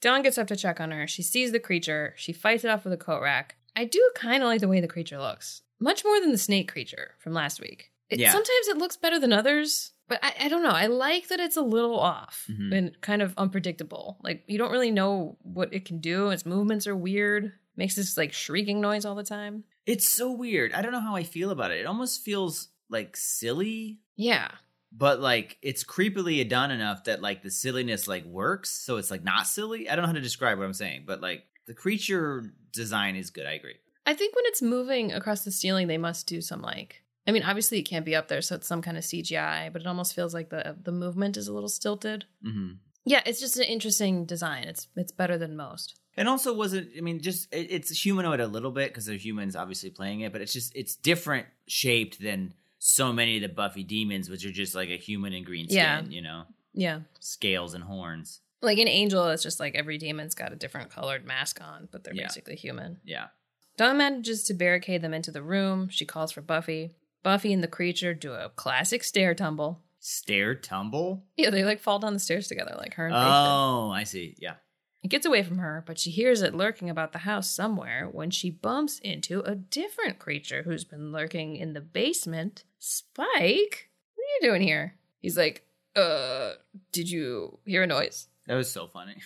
[0.00, 1.06] Dawn gets up to check on her.
[1.06, 2.14] She sees the creature.
[2.16, 3.56] She fights it off with a coat rack.
[3.76, 5.62] I do kind of like the way the creature looks.
[5.80, 7.90] Much more than the snake creature from last week.
[8.10, 8.32] It, Yeah.
[8.32, 10.70] Sometimes it looks better than others, but I, I don't know.
[10.70, 12.74] I like that it's a little off Mhm.
[12.76, 14.18] and kind of unpredictable.
[14.22, 16.30] Like, you don't really know what it can do.
[16.30, 17.52] Its movements are weird.
[17.76, 19.64] Makes this like shrieking noise all the time.
[19.86, 20.72] It's so weird.
[20.72, 21.78] I don't know how I feel about it.
[21.80, 24.48] It almost feels like silly, Yeah.
[24.92, 28.70] But like it's creepily done enough that like the silliness like works.
[28.70, 29.88] So it's like not silly.
[29.88, 33.30] I don't know how to describe what I'm saying, but like the creature design is
[33.30, 33.46] good.
[33.46, 33.76] I agree.
[34.06, 37.02] I think when it's moving across the ceiling, they must do some like.
[37.26, 39.70] I mean, obviously it can't be up there, so it's some kind of CGI.
[39.70, 42.24] But it almost feels like the the movement is a little stilted.
[42.44, 42.74] Mm-hmm.
[43.04, 44.64] Yeah, it's just an interesting design.
[44.64, 45.98] It's it's better than most.
[46.16, 46.88] And also wasn't.
[46.96, 50.32] I mean, just it, it's humanoid a little bit because there's humans obviously playing it,
[50.32, 54.52] but it's just it's different shaped than so many of the Buffy demons, which are
[54.52, 55.76] just like a human in green skin.
[55.78, 56.02] Yeah.
[56.08, 58.40] You know, Yeah, scales and horns.
[58.62, 62.04] like in Angel, it's just like every demon's got a different colored mask on, but
[62.04, 62.24] they're Yeah.
[62.26, 63.00] basically human.
[63.04, 63.28] Yeah.
[63.76, 65.88] Dawn manages to barricade them into the room.
[65.88, 66.94] She calls for Buffy.
[67.22, 69.82] Buffy and the creature do a classic stair tumble.
[70.00, 71.24] Stair tumble.
[71.36, 73.14] Yeah, they like fall down the stairs together, like her and.
[73.16, 74.34] Oh, I see.
[74.38, 74.54] Yeah.
[75.02, 78.30] It gets away from her, but she hears it lurking about the house somewhere when
[78.30, 82.64] she bumps into a different creature who's been lurking in the basement.
[82.78, 84.94] Spike, what are you doing here?
[85.20, 85.64] He's like,
[85.96, 86.52] uh,
[86.92, 88.28] did you hear a noise?
[88.46, 89.16] That was so funny.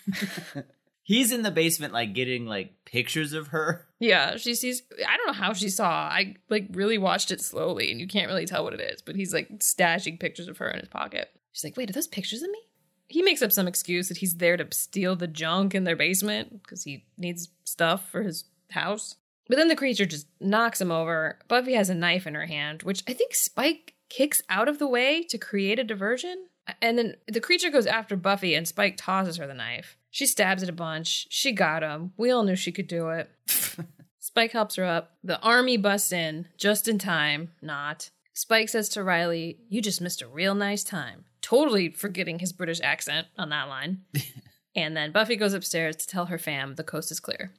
[1.04, 3.86] He's in the basement, like getting like pictures of her.
[3.98, 4.82] Yeah, she sees.
[5.06, 5.88] I don't know how she saw.
[5.88, 9.02] I like really watched it slowly, and you can't really tell what it is.
[9.02, 11.30] But he's like stashing pictures of her in his pocket.
[11.52, 12.58] She's like, "Wait, are those pictures of me?"
[13.08, 16.62] He makes up some excuse that he's there to steal the junk in their basement
[16.62, 19.16] because he needs stuff for his house.
[19.48, 21.38] But then the creature just knocks him over.
[21.48, 24.86] Buffy has a knife in her hand, which I think Spike kicks out of the
[24.86, 26.46] way to create a diversion.
[26.80, 29.96] And then the creature goes after Buffy, and Spike tosses her the knife.
[30.10, 31.26] She stabs it a bunch.
[31.30, 32.12] She got him.
[32.16, 33.30] We all knew she could do it.
[34.18, 35.16] Spike helps her up.
[35.24, 37.50] The army busts in just in time.
[37.60, 38.10] Not.
[38.34, 41.24] Spike says to Riley, You just missed a real nice time.
[41.40, 44.02] Totally forgetting his British accent on that line.
[44.76, 47.52] and then Buffy goes upstairs to tell her fam the coast is clear.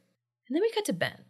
[0.48, 1.26] And then we cut to Ben.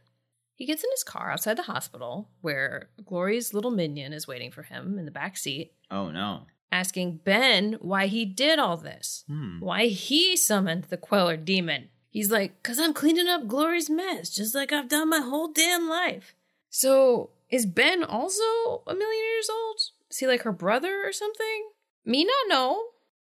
[0.55, 4.63] He gets in his car outside the hospital where Glory's little minion is waiting for
[4.63, 6.43] him in the back seat, Oh no.
[6.71, 9.59] asking Ben why he did all this, Hmm.
[9.59, 11.89] why he summoned the Queller demon.
[12.09, 15.89] He's like, Because I'm cleaning up Glory's mess, just like I've done my whole damn
[15.89, 16.35] life.
[16.69, 18.43] So, is Ben also
[18.87, 19.77] a million years old?
[20.09, 21.69] Is he like her brother or something?
[22.05, 22.83] Me not know.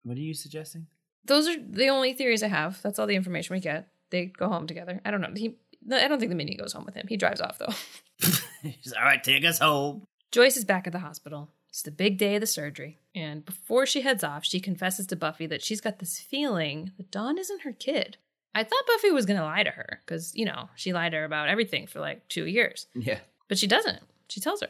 [0.03, 0.87] What are you suggesting?
[1.25, 2.81] Those are the only theories I have.
[2.81, 3.87] That's all the information we get.
[4.11, 5.01] They go home together.
[5.03, 5.31] I don't know.
[5.35, 5.55] He,
[5.91, 7.07] I don't think the minion goes home with him.
[7.07, 7.73] He drives off though.
[8.61, 10.03] He's, All right, take us home.
[10.31, 11.49] Joyce is back at the hospital.
[11.69, 12.99] It's the big day of the surgery.
[13.13, 17.11] And before she heads off, she confesses to Buffy that she's got this feeling that
[17.11, 18.17] Dawn isn't her kid.
[18.53, 21.17] I thought Buffy was going to lie to her because, you know, she lied to
[21.17, 22.87] her about everything for like two years.
[22.95, 23.19] Yeah.
[23.49, 23.99] But she doesn't.
[24.29, 24.69] She tells her.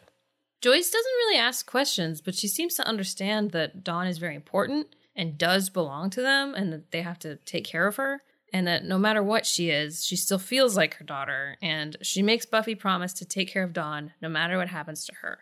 [0.62, 4.88] Joyce doesn't really ask questions, but she seems to understand that Dawn is very important
[5.16, 8.24] and does belong to them and that they have to take care of her.
[8.56, 11.58] And that no matter what she is, she still feels like her daughter.
[11.62, 15.14] And she makes Buffy promise to take care of Dawn no matter what happens to
[15.16, 15.40] her.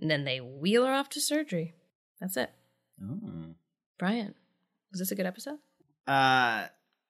[0.00, 1.74] And then they wheel her off to surgery.
[2.22, 2.50] That's it.
[3.02, 3.54] Oh.
[3.98, 4.34] Brian,
[4.90, 5.58] was this a good episode?
[6.08, 6.64] Uh,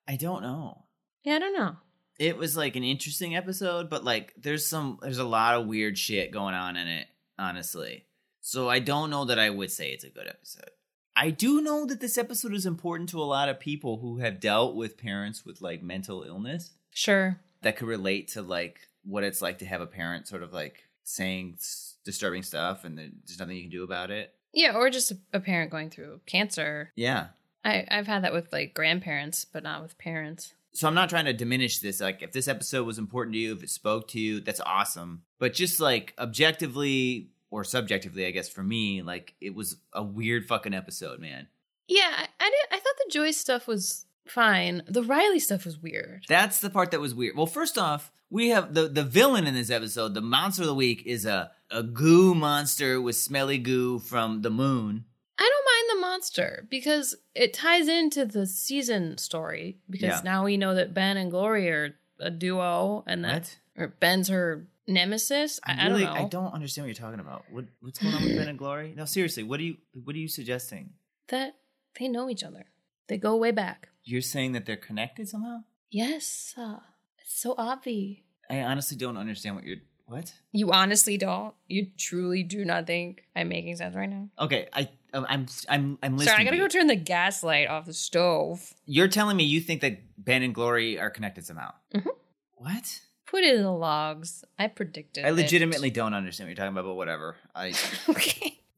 [0.08, 0.86] I don't know.
[1.22, 1.76] Yeah, I don't know.
[2.18, 5.96] It was like an interesting episode, but like there's some there's a lot of weird
[5.96, 7.06] shit going on in it,
[7.38, 8.06] honestly.
[8.40, 10.70] So I don't know that I would say it's a good episode.
[11.16, 14.40] I do know that this episode is important to a lot of people who have
[14.40, 17.38] dealt with parents with like mental illness Sure.
[17.62, 20.84] that could relate to like what it's like to have a parent sort of like
[21.04, 21.56] saying
[22.04, 24.34] disturbing stuff and there's nothing you can do about it.
[24.52, 26.92] Yeah, or just a, a parent going through cancer.
[26.96, 27.28] Yeah.
[27.64, 30.54] I, I've had that with like grandparents, but not with parents.
[30.74, 32.00] so I'm not trying to diminish this.
[32.00, 35.22] Like, if this episode was important to you, if it spoke to you, that's awesome.
[35.38, 40.46] But just like objectively or subjectively, I guess for me, like it was a weird
[40.46, 41.46] fucking episode, man.
[41.86, 42.66] Yeah, I, I did.
[42.72, 44.82] I thought the Joyce stuff was fine.
[44.88, 46.24] The Riley stuff was weird.
[46.28, 47.36] That's the part that was weird.
[47.36, 50.14] Well, first off, we have the the villain in this episode.
[50.14, 54.50] The monster of the week is a a goo monster with smelly goo from the
[54.50, 55.04] moon.
[55.38, 59.78] I don't mind the monster because it ties into the season story.
[59.90, 60.20] Because Yeah.
[60.24, 64.66] now we know that Ben and Glory are a duo, and that or Ben's her
[64.86, 65.60] nemesis.
[65.64, 66.20] I, I really, don't know.
[66.20, 67.44] I don't understand what you're talking about.
[67.50, 68.94] What what's going on with Ben and Glory?
[68.96, 70.90] No, seriously, what are you what are you suggesting?
[71.28, 71.54] that
[71.98, 72.66] they know each other.
[73.08, 73.88] They go way back.
[74.04, 75.60] You're saying that they're connected somehow?
[75.90, 76.80] Yes, uh,
[77.18, 78.18] it's so obvious.
[78.50, 80.32] I honestly don't understand what you're what.
[80.52, 81.54] You honestly don't.
[81.66, 84.28] You truly do not think I'm making sense right now.
[84.38, 86.26] Okay, I I'm I'm I'm listening.
[86.26, 88.74] Sorry, I gotta to go turn the gas light off the stove.
[88.84, 91.72] You're telling me you think that Ben and Glory are connected somehow?
[91.94, 92.08] Mhm.
[92.52, 93.00] What?
[93.26, 94.44] Put it in the logs.
[94.58, 95.24] I predicted.
[95.24, 95.26] It.
[95.26, 95.34] I it.
[95.34, 97.36] legitimately don't understand what you're talking about, but whatever.
[97.54, 97.72] I
[98.06, 98.14] do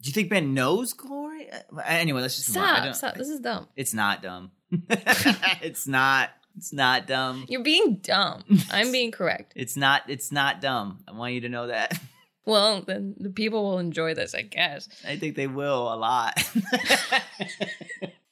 [0.03, 1.49] you think Ben knows Glory?
[1.51, 2.57] Uh, Anyway, let's just.
[2.57, 2.95] I Stop.
[2.95, 3.15] Stop.
[3.17, 3.69] This is dumb.
[3.77, 4.53] It's not dumb.
[4.91, 6.31] it's not.
[6.57, 7.45] It's not dumb.
[7.49, 8.45] You're being dumb.
[8.71, 9.53] I'm being correct.
[9.57, 10.03] It's not.
[10.09, 11.01] It's not dumb.
[11.07, 11.99] I want you to know that.
[12.47, 14.89] Well, then the people will enjoy this, I guess.
[15.07, 16.39] I think they will a lot.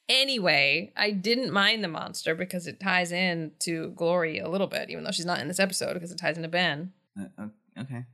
[0.07, 4.89] Anyway, I didn't mind the monster because it ties in to Glory a little bit,
[4.89, 6.93] even though she's not in this episode because it ties into Ben.
[7.19, 7.47] Uh,
[7.79, 8.05] okay.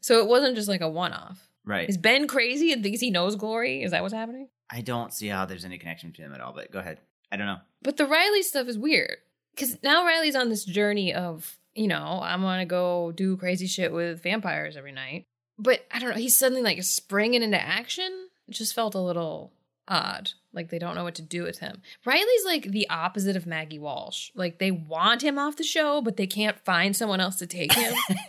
[0.00, 1.48] So it wasn't just like a one off.
[1.64, 1.88] Right.
[1.88, 3.82] Is Ben crazy and thinks he knows Glory?
[3.82, 4.48] Is that what's happening?
[4.68, 6.52] I don't see how there's any connection between them at all.
[6.52, 7.00] But go ahead.
[7.32, 7.58] I don't know.
[7.82, 9.16] But the Riley stuff is weird
[9.54, 13.92] because now Riley's on this journey of, you know, I'm gonna go do crazy shit
[13.92, 15.24] with vampires every night.
[15.58, 18.28] But I don't know, he's suddenly like springing into action.
[18.46, 19.52] It just felt a little
[19.88, 20.32] odd.
[20.54, 21.82] Like they don't know what to do with him.
[22.04, 24.30] Riley's like the opposite of Maggie Walsh.
[24.34, 27.72] Like they want him off the show, but they can't find someone else to take
[27.72, 27.94] him.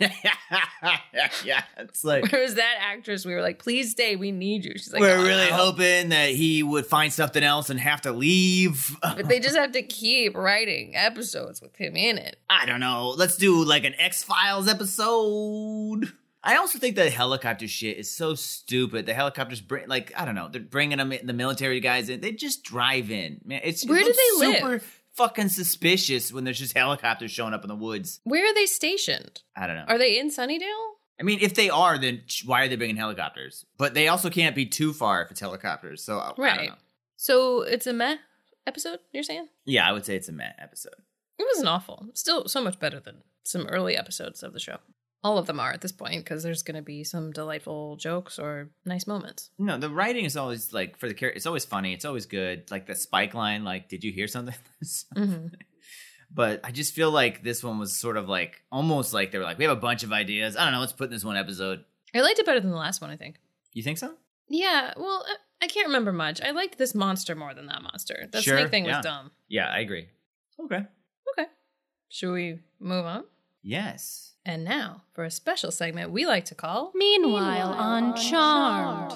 [1.44, 4.72] yeah, it's like Whereas that actress, we were like, please stay, we need you.
[4.72, 8.02] She's like, we're "Oh, really no." hoping that he would find something else and have
[8.02, 8.96] to leave.
[9.02, 12.38] But they just have to keep writing episodes with him in it.
[12.50, 13.14] I don't know.
[13.16, 16.12] Let's do like an X Files episode.
[16.46, 19.04] I also think the helicopter shit is so stupid.
[19.06, 20.48] The helicopters bring like I don't know.
[20.48, 22.20] They're bringing them in, the military guys in.
[22.20, 23.40] They just drive in.
[23.44, 24.56] Man, it's it Where do looks they live?
[24.56, 24.82] Super
[25.14, 28.20] fucking suspicious when there's just helicopters showing up in the woods.
[28.24, 29.42] Where are they stationed?
[29.56, 29.84] I don't know.
[29.88, 30.92] Are they in Sunnydale?
[31.18, 33.64] I mean, if they are, then why are they bringing helicopters?
[33.78, 36.02] But they also can't be too far if it's helicopters.
[36.02, 36.70] So I- Right.
[37.16, 38.18] So it's a meh
[38.66, 39.48] episode, you're saying?
[39.64, 40.92] Yeah, I would say it's a meh episode.
[41.38, 42.08] It wasn't awful.
[42.12, 44.76] Still so much better than some early episodes of the show.
[45.26, 48.38] All of them are at this point because there's going to be some delightful jokes
[48.38, 49.50] or nice moments.
[49.58, 51.36] No, the writing is always like for the character.
[51.36, 51.92] It's always funny.
[51.94, 52.70] It's always good.
[52.70, 53.64] Like the spike line.
[53.64, 54.54] Like, did you hear something?
[55.16, 55.52] Mhm.
[56.30, 59.44] but I just feel like this one was sort of like almost like they were
[59.44, 60.56] like, we have a bunch of ideas.
[60.56, 60.80] I don't know.
[60.80, 61.84] Let's put in this one episode.
[62.14, 63.36] I liked it better than the last one, I think.
[63.72, 64.14] You think so?
[64.48, 66.40] Yeah, well, I- I can't remember much.
[66.42, 68.28] I liked this monster more than that monster.
[68.30, 68.98] The Sure, snake thing yeah.
[68.98, 69.30] was dumb.
[69.48, 70.08] Yeah, I agree.
[70.64, 70.82] Okay.
[71.32, 71.46] Okay.
[72.10, 73.24] Should we move on?
[73.62, 74.34] Yes.
[74.46, 79.12] And now for a special segment we like to call Meanwhile, on Charmed.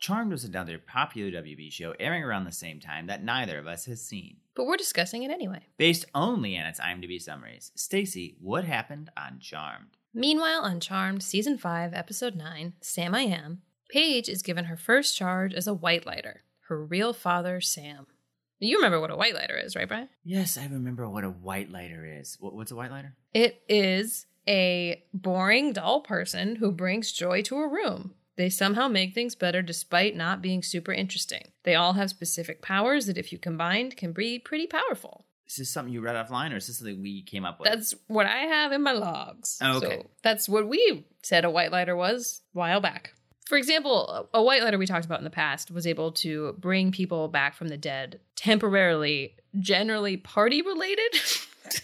[0.00, 3.84] Charmed was another popular WB show airing around the same time that neither of us
[3.86, 4.38] has seen.
[4.56, 5.60] But we're discussing it anyway.
[5.76, 9.96] Based only on its IMDb summaries, Stacy, what happened on Charmed?
[10.12, 15.16] Meanwhile, on Charmed, Season 5, Episode 9, Sam I Am, Paige is given her first
[15.16, 18.08] charge as a whitelighter, her real father, Sam.
[18.58, 20.08] You remember what a whitelighter is, right, Brian?
[20.24, 22.36] Yes, I remember what a whitelighter is.
[22.40, 23.12] What, what's a whitelighter?
[23.34, 28.14] It is a boring, dull person who brings joy to a room.
[28.36, 31.52] They somehow make things better despite not being super interesting.
[31.64, 35.26] They all have specific powers that, if you combined, can be pretty powerful.
[35.48, 37.70] Is this something you read offline, or is this something we came up with?
[37.70, 39.58] That's what I have in my logs.
[39.62, 40.00] Oh, okay.
[40.00, 43.12] So that's what we said a whitelighter was a while back.
[43.46, 47.28] For example, a whitelighter we talked about in the past was able to bring people
[47.28, 51.12] back from the dead temporarily, generally party related.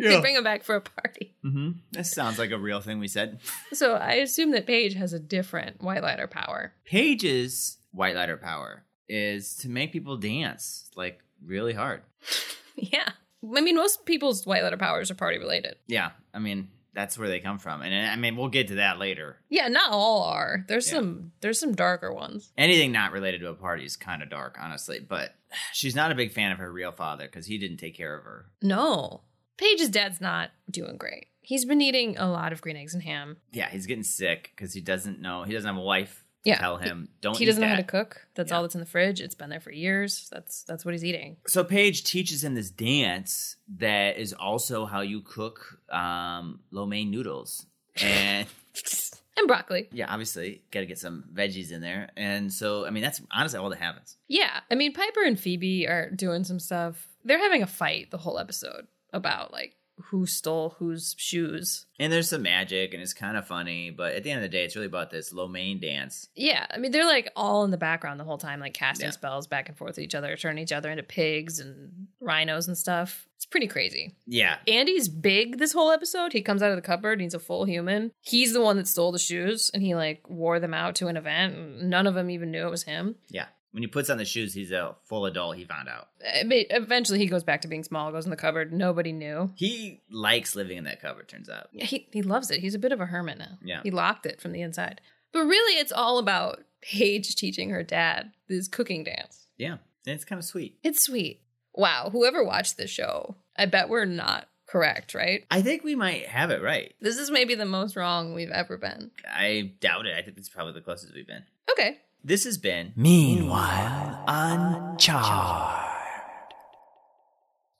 [0.00, 0.10] Yeah.
[0.10, 1.34] They bring them back for a party.
[1.44, 1.70] mm-hmm.
[1.90, 3.40] This sounds like a real thing we said.
[3.72, 6.72] So I assume that Paige has a different whitelighter power.
[6.84, 12.02] Paige's whitelighter power is to make people dance like really hard.
[12.80, 13.08] Yeah.
[13.56, 15.74] I mean, most people's whitelighter powers are party related.
[15.88, 18.98] Yeah, I mean that's where they come from, and I mean we'll get to that
[18.98, 19.36] later.
[19.48, 20.64] Yeah, not all are.
[20.68, 20.94] There's Yeah.
[20.98, 22.52] some there's some darker ones.
[22.56, 24.98] Anything not related to a party is kind of dark, honestly.
[25.00, 25.34] But
[25.72, 28.24] she's not a big fan of her real father because he didn't take care of
[28.24, 28.46] her.
[28.62, 29.22] No.
[29.56, 31.26] Paige's dad's not doing great.
[31.40, 33.38] He's been eating a lot of green eggs and ham.
[33.52, 36.24] Yeah, he's getting sick because he doesn't know he doesn't have a wife.
[36.48, 36.58] Yeah.
[36.58, 37.36] tell him don't.
[37.36, 38.26] he doesn't know how to cook.
[38.34, 38.56] That's Yeah.
[38.56, 39.20] all that's in the fridge.
[39.20, 40.28] It's been there for years.
[40.32, 41.36] That's that's what he's eating.
[41.46, 47.10] So Paige teaches him this dance that is also how you cook um, lo mein
[47.10, 47.66] noodles,
[48.02, 48.46] and
[49.36, 49.88] And broccoli.
[49.92, 52.10] yeah, obviously got to get some veggies in there.
[52.16, 54.16] And so I mean that's honestly all that happens.
[54.26, 54.60] Yeah.
[54.70, 57.06] I mean, Piper and Phoebe are doing some stuff.
[57.24, 61.86] They're having a fight the whole episode about like who stole whose shoes.
[61.98, 64.56] And there's some magic, and it's kind of funny, but at the end of the
[64.56, 66.28] day, it's really about this lo mein dance.
[66.36, 69.10] Yeah, I mean they're like all in the background the whole time, like casting Yeah.
[69.12, 72.78] spells back and forth with each other, turning each other into pigs and rhinos and
[72.78, 73.26] stuff.
[73.36, 74.14] It's pretty crazy.
[74.26, 76.32] Yeah, Andy's big this whole episode.
[76.32, 78.12] He comes out of the cupboard, and he's a full human.
[78.20, 81.16] He's the one that stole the shoes, and he like wore them out to an
[81.16, 81.54] event.
[81.56, 83.16] And none of them even knew it was him.
[83.28, 83.46] yeah.
[83.78, 85.56] When he puts on the shoes, he's a full adult.
[85.56, 86.08] He found out.
[86.20, 88.72] Eventually, he goes back to being small, goes in the cupboard.
[88.72, 89.52] Nobody knew.
[89.54, 91.28] He likes living in that cupboard.
[91.28, 91.68] Turns out.
[91.70, 92.58] Yeah, he he loves it.
[92.58, 93.56] He's a bit of a hermit now.
[93.62, 93.80] Yeah.
[93.84, 95.00] he locked it from the inside.
[95.32, 99.46] But really, it's all about Paige teaching her dad this cooking dance.
[99.58, 100.80] Yeah, and it's kind of sweet.
[100.82, 101.42] It's sweet.
[101.72, 105.44] Wow, whoever watched this show, I bet we're not correct, right?
[105.52, 106.96] I think we might have it right.
[107.00, 109.12] This is maybe the most wrong we've ever been.
[109.32, 110.16] I doubt it.
[110.18, 111.44] I think it's probably the closest we've been.
[111.70, 111.98] Okay.
[112.24, 115.84] This has been Meanwhile, on Charmed.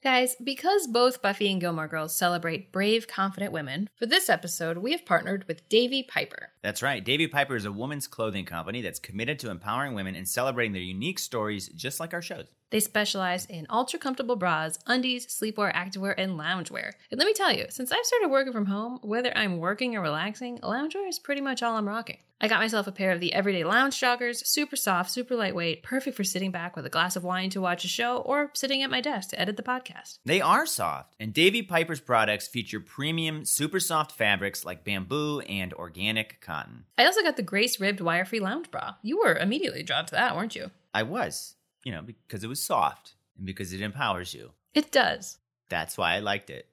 [0.00, 4.92] Guys, because both Buffy and Gilmore Girls celebrate brave, confident women, for this episode, we
[4.92, 6.52] have partnered with Davy Piper.
[6.62, 7.04] That's right.
[7.04, 10.82] Davy Piper is a women's clothing company that's committed to empowering women and celebrating their
[10.82, 12.46] unique stories, just like our shows.
[12.70, 16.92] They specialize in ultra comfortable bras, undies, sleepwear, activewear, and loungewear.
[17.10, 20.02] And let me tell you, since I've started working from home, whether I'm working or
[20.02, 22.18] relaxing, loungewear is pretty much all I'm rocking.
[22.40, 26.16] I got myself a pair of the everyday lounge joggers, super soft, super lightweight, perfect
[26.16, 28.90] for sitting back with a glass of wine to watch a show or sitting at
[28.90, 30.18] my desk to edit the podcast.
[30.24, 35.74] They are soft, and Davy Piper's products feature premium, super soft fabrics like bamboo and
[35.74, 36.84] organic cotton.
[36.96, 38.94] I also got the Grace ribbed wire free lounge bra.
[39.02, 40.70] You were immediately drawn to that, weren't you?
[40.94, 41.56] I was,
[41.88, 44.50] you know, because it was soft and because it empowers you.
[44.74, 45.38] It does.
[45.70, 46.66] That's why I liked it.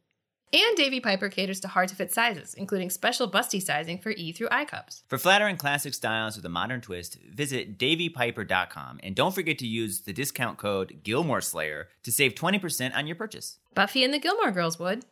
[0.52, 4.34] And Davy Piper caters to hard to fit sizes, including special busty sizing for E
[4.34, 5.04] through I cups.
[5.08, 10.02] For flattering classic styles with a modern twist, visit davypiper.com and don't forget to use
[10.02, 13.58] the discount code Gilmore Slayer to save 20% on your purchase.
[13.74, 15.06] Buffy and the Gilmore Girls would.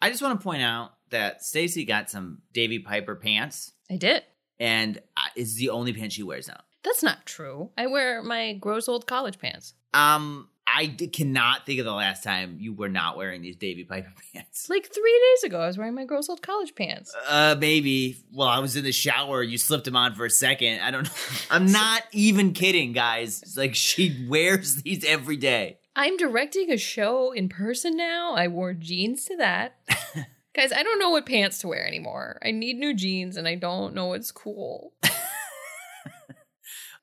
[0.00, 4.22] I just want to point out that Stacy got some Davy Piper pants I did.
[4.58, 4.98] and
[5.36, 6.60] is the only pants she wears now.
[6.84, 7.70] That's not true.
[7.78, 9.74] I wear my gross old college pants.
[9.94, 13.84] Um, I d- cannot think of the last time you were not wearing these Davy
[13.84, 14.68] Piper pants.
[14.70, 17.14] Like three days ago, I was wearing my gross old college pants.
[17.28, 18.16] Uh, maybe.
[18.32, 19.42] Well, I was in the shower.
[19.42, 20.80] You slipped them on for a second.
[20.80, 21.10] I don't know.
[21.50, 23.42] I'm not even kidding, guys.
[23.42, 25.78] It's like she wears these every day.
[25.94, 28.32] I'm directing a show in person now.
[28.34, 29.74] I wore jeans to that.
[30.54, 32.38] Guys, I don't know what pants to wear anymore.
[32.44, 34.92] I need new jeans and I don't know what's cool.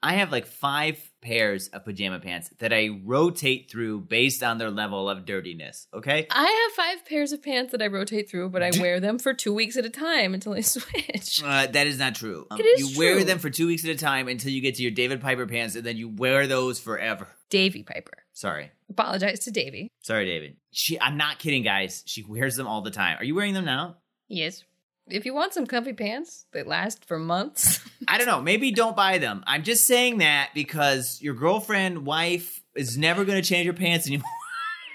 [0.02, 4.72] I have like five pairs of pajama pants that I rotate through based on their
[4.72, 5.88] level of dirtiness.
[5.94, 6.26] Okay.
[6.32, 9.34] I have five pairs of pants that I rotate through, but I wear them for
[9.34, 11.44] two weeks at a time until I switch.
[11.44, 12.48] Uh, that is not true.
[12.50, 14.76] Um, It is you wear them for two weeks at a time until you get
[14.76, 17.28] to your David Piper pants, and then you wear those forever.
[17.50, 18.24] Davy Piper.
[18.32, 18.72] Sorry.
[18.90, 19.92] Apologize to Davy.
[20.02, 20.56] Sorry, David.
[20.72, 22.04] She I'm not kidding, guys.
[22.06, 23.18] She wears them all the time.
[23.20, 23.98] Are you wearing them now?
[24.30, 24.64] Yes.
[25.12, 28.42] If you want some comfy pants that last for months, I don't know.
[28.42, 29.44] Maybe don't buy them.
[29.48, 34.08] I'm just saying that because your girlfriend, wife is never going to change your pants
[34.08, 34.30] anymore.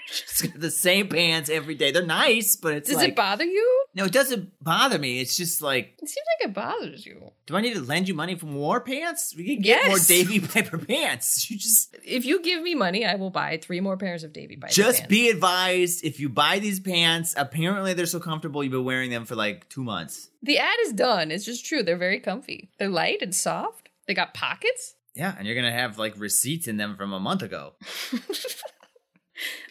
[0.07, 1.91] She's got the same pants every day.
[1.91, 3.85] They're nice, but it's does like it bother you?
[3.95, 5.19] no, it doesn't bother me.
[5.19, 7.31] It's just like, It seems like it bothers you.
[7.47, 9.33] do I need to lend you money for more pants?
[9.35, 10.07] We can get more Yes.
[10.07, 11.49] Davy Piper pants.
[11.55, 14.55] You just If you give me money, I will buy three more pairs of Davy
[14.55, 14.75] Piper pants.
[14.75, 15.09] just pants.
[15.09, 17.33] be advised if you buy these pants.
[17.37, 18.63] Apparently, they're so comfortable.
[18.63, 20.29] You've been wearing them for like two months.
[20.43, 21.31] The ad is done.
[21.31, 21.81] It's just true.
[21.81, 22.69] They're very comfy.
[22.77, 23.89] They're light and soft.
[24.07, 24.93] They got pockets.
[25.15, 27.73] Yeah, and you're gonna have like receipts in them from a month ago.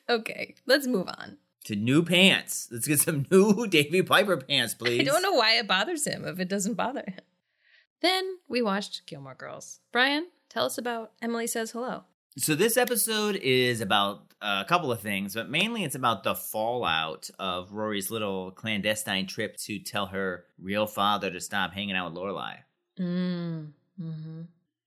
[0.09, 1.39] Okay, let's move on.
[1.65, 2.69] To new pants.
[2.71, 5.01] Let's get some new Davy Piper pants, please.
[5.03, 7.21] I don't know why it bothers him if it doesn't bother him.
[8.03, 9.81] Then we watched Gilmore Girls.
[9.91, 12.05] Brian, tell us about Emily Says Hello.
[12.37, 17.31] So this episode is about a couple of things, but mainly it's about the fallout
[17.39, 22.21] of Rory's little clandestine trip to tell her real father to stop hanging out with
[22.21, 22.57] Lorelai.
[22.99, 23.69] Mm.
[24.01, 24.41] Mm-hmm.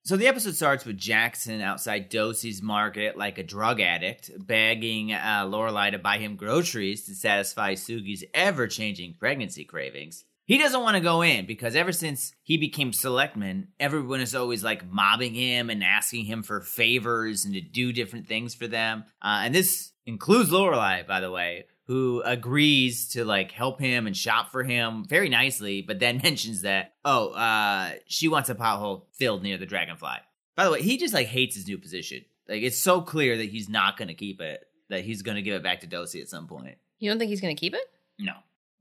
[0.07, 5.45] So the episode starts with Jackson outside Doose's market like a drug addict, begging uh,
[5.45, 10.23] Lorelai to buy him groceries to satisfy Sookie's ever-changing pregnancy cravings.
[10.45, 14.63] He doesn't want to go in because ever since he became selectman, everyone is always
[14.63, 19.03] like mobbing him and asking him for favors and to do different things for them.
[19.21, 24.15] Uh, and this includes Lorelai, by the way, who agrees to like help him and
[24.15, 29.03] shop for him very nicely, but then mentions that, oh, uh, she wants a pothole
[29.13, 30.17] filled near the dragonfly.
[30.55, 32.25] By the way, he just like hates his new position.
[32.47, 35.41] Like it's so clear that he's not going to keep it, that he's going to
[35.41, 36.77] give it back to Dosey at some point.
[36.99, 37.83] You don't think he's going to keep it?
[38.19, 38.33] No.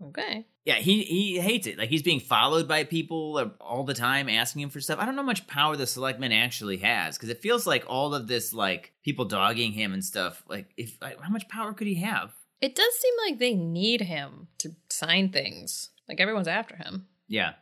[0.08, 0.46] Okay.
[0.64, 1.78] Yeah, he he hates it.
[1.78, 4.98] Like he's being followed by people all the time asking him for stuff.
[4.98, 8.14] I don't know how much power the selectman actually has because it feels like all
[8.14, 10.42] of this like people dogging him and stuff.
[10.48, 12.34] Like if like, how much power could he have?
[12.60, 15.90] It does seem like they need him to sign things.
[16.08, 17.06] Like everyone's after him.
[17.28, 17.52] Yeah.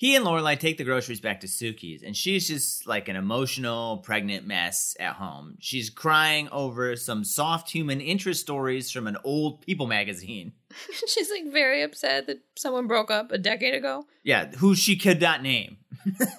[0.00, 3.98] He and Lorelai take the groceries back to Sookie's, and she's just like an emotional,
[3.98, 5.56] pregnant mess at home.
[5.60, 10.52] She's crying over some soft human interest stories from an old People magazine.
[11.06, 14.06] She's like very upset that someone broke up a decade ago.
[14.22, 15.78] Yeah, who she could not name.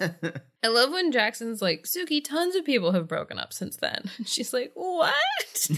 [0.64, 4.10] I love when Jackson's like, Sookie, tons of people have broken up since then.
[4.24, 5.70] She's like, what?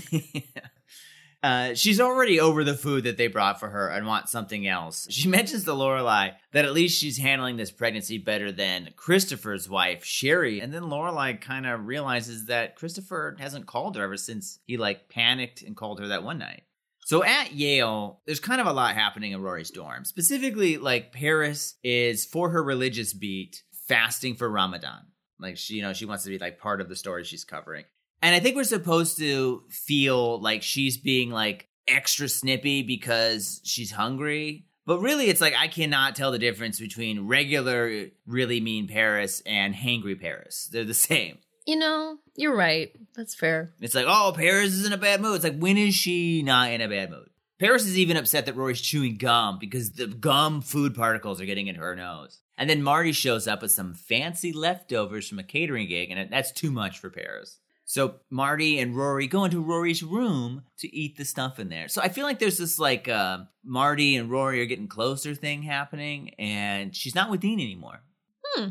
[1.44, 5.06] Uh, she's already over the food that they brought for her and wants something else.
[5.14, 10.06] She mentions to Lorelai that at least she's handling this pregnancy better than Christopher's wife,
[10.06, 10.60] Sherry.
[10.60, 15.10] And then Lorelai kind of realizes that Christopher hasn't called her ever since he like
[15.10, 16.62] panicked and called her that one night.
[17.04, 20.06] So at Yale, there's kind of a lot happening in Rory's dorm.
[20.06, 25.08] Specifically, like Paris is for her religious beat fasting for Ramadan.
[25.38, 27.84] Like she, you know, she wants to be like part of the story she's covering.
[28.24, 33.90] And I think we're supposed to feel like she's being like extra snippy because she's
[33.90, 34.64] hungry.
[34.86, 39.74] But really, it's like I cannot tell the difference between regular, really mean Paris and
[39.74, 40.70] hangry Paris.
[40.72, 41.36] They're the same.
[41.66, 42.92] You know, you're right.
[43.14, 43.74] That's fair.
[43.82, 45.34] It's like, oh, Paris is in a bad mood.
[45.34, 47.28] It's like, when is she not in a bad mood?
[47.60, 51.66] Paris is even upset that Rory's chewing gum because the gum food particles are getting
[51.66, 52.40] into her nose.
[52.56, 56.52] And then Marty shows up with some fancy leftovers from a catering gig, and that's
[56.52, 57.58] too much for Paris.
[57.84, 61.88] So Marty and Rory go into Rory's room to eat the stuff in there.
[61.88, 65.62] So I feel like there's this like uh, Marty and Rory are getting closer thing
[65.62, 68.00] happening, and she's not with Dean anymore.
[68.46, 68.68] Hmm.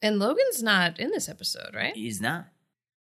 [0.00, 1.94] And Logan's not in this episode, right?
[1.94, 2.46] He's not.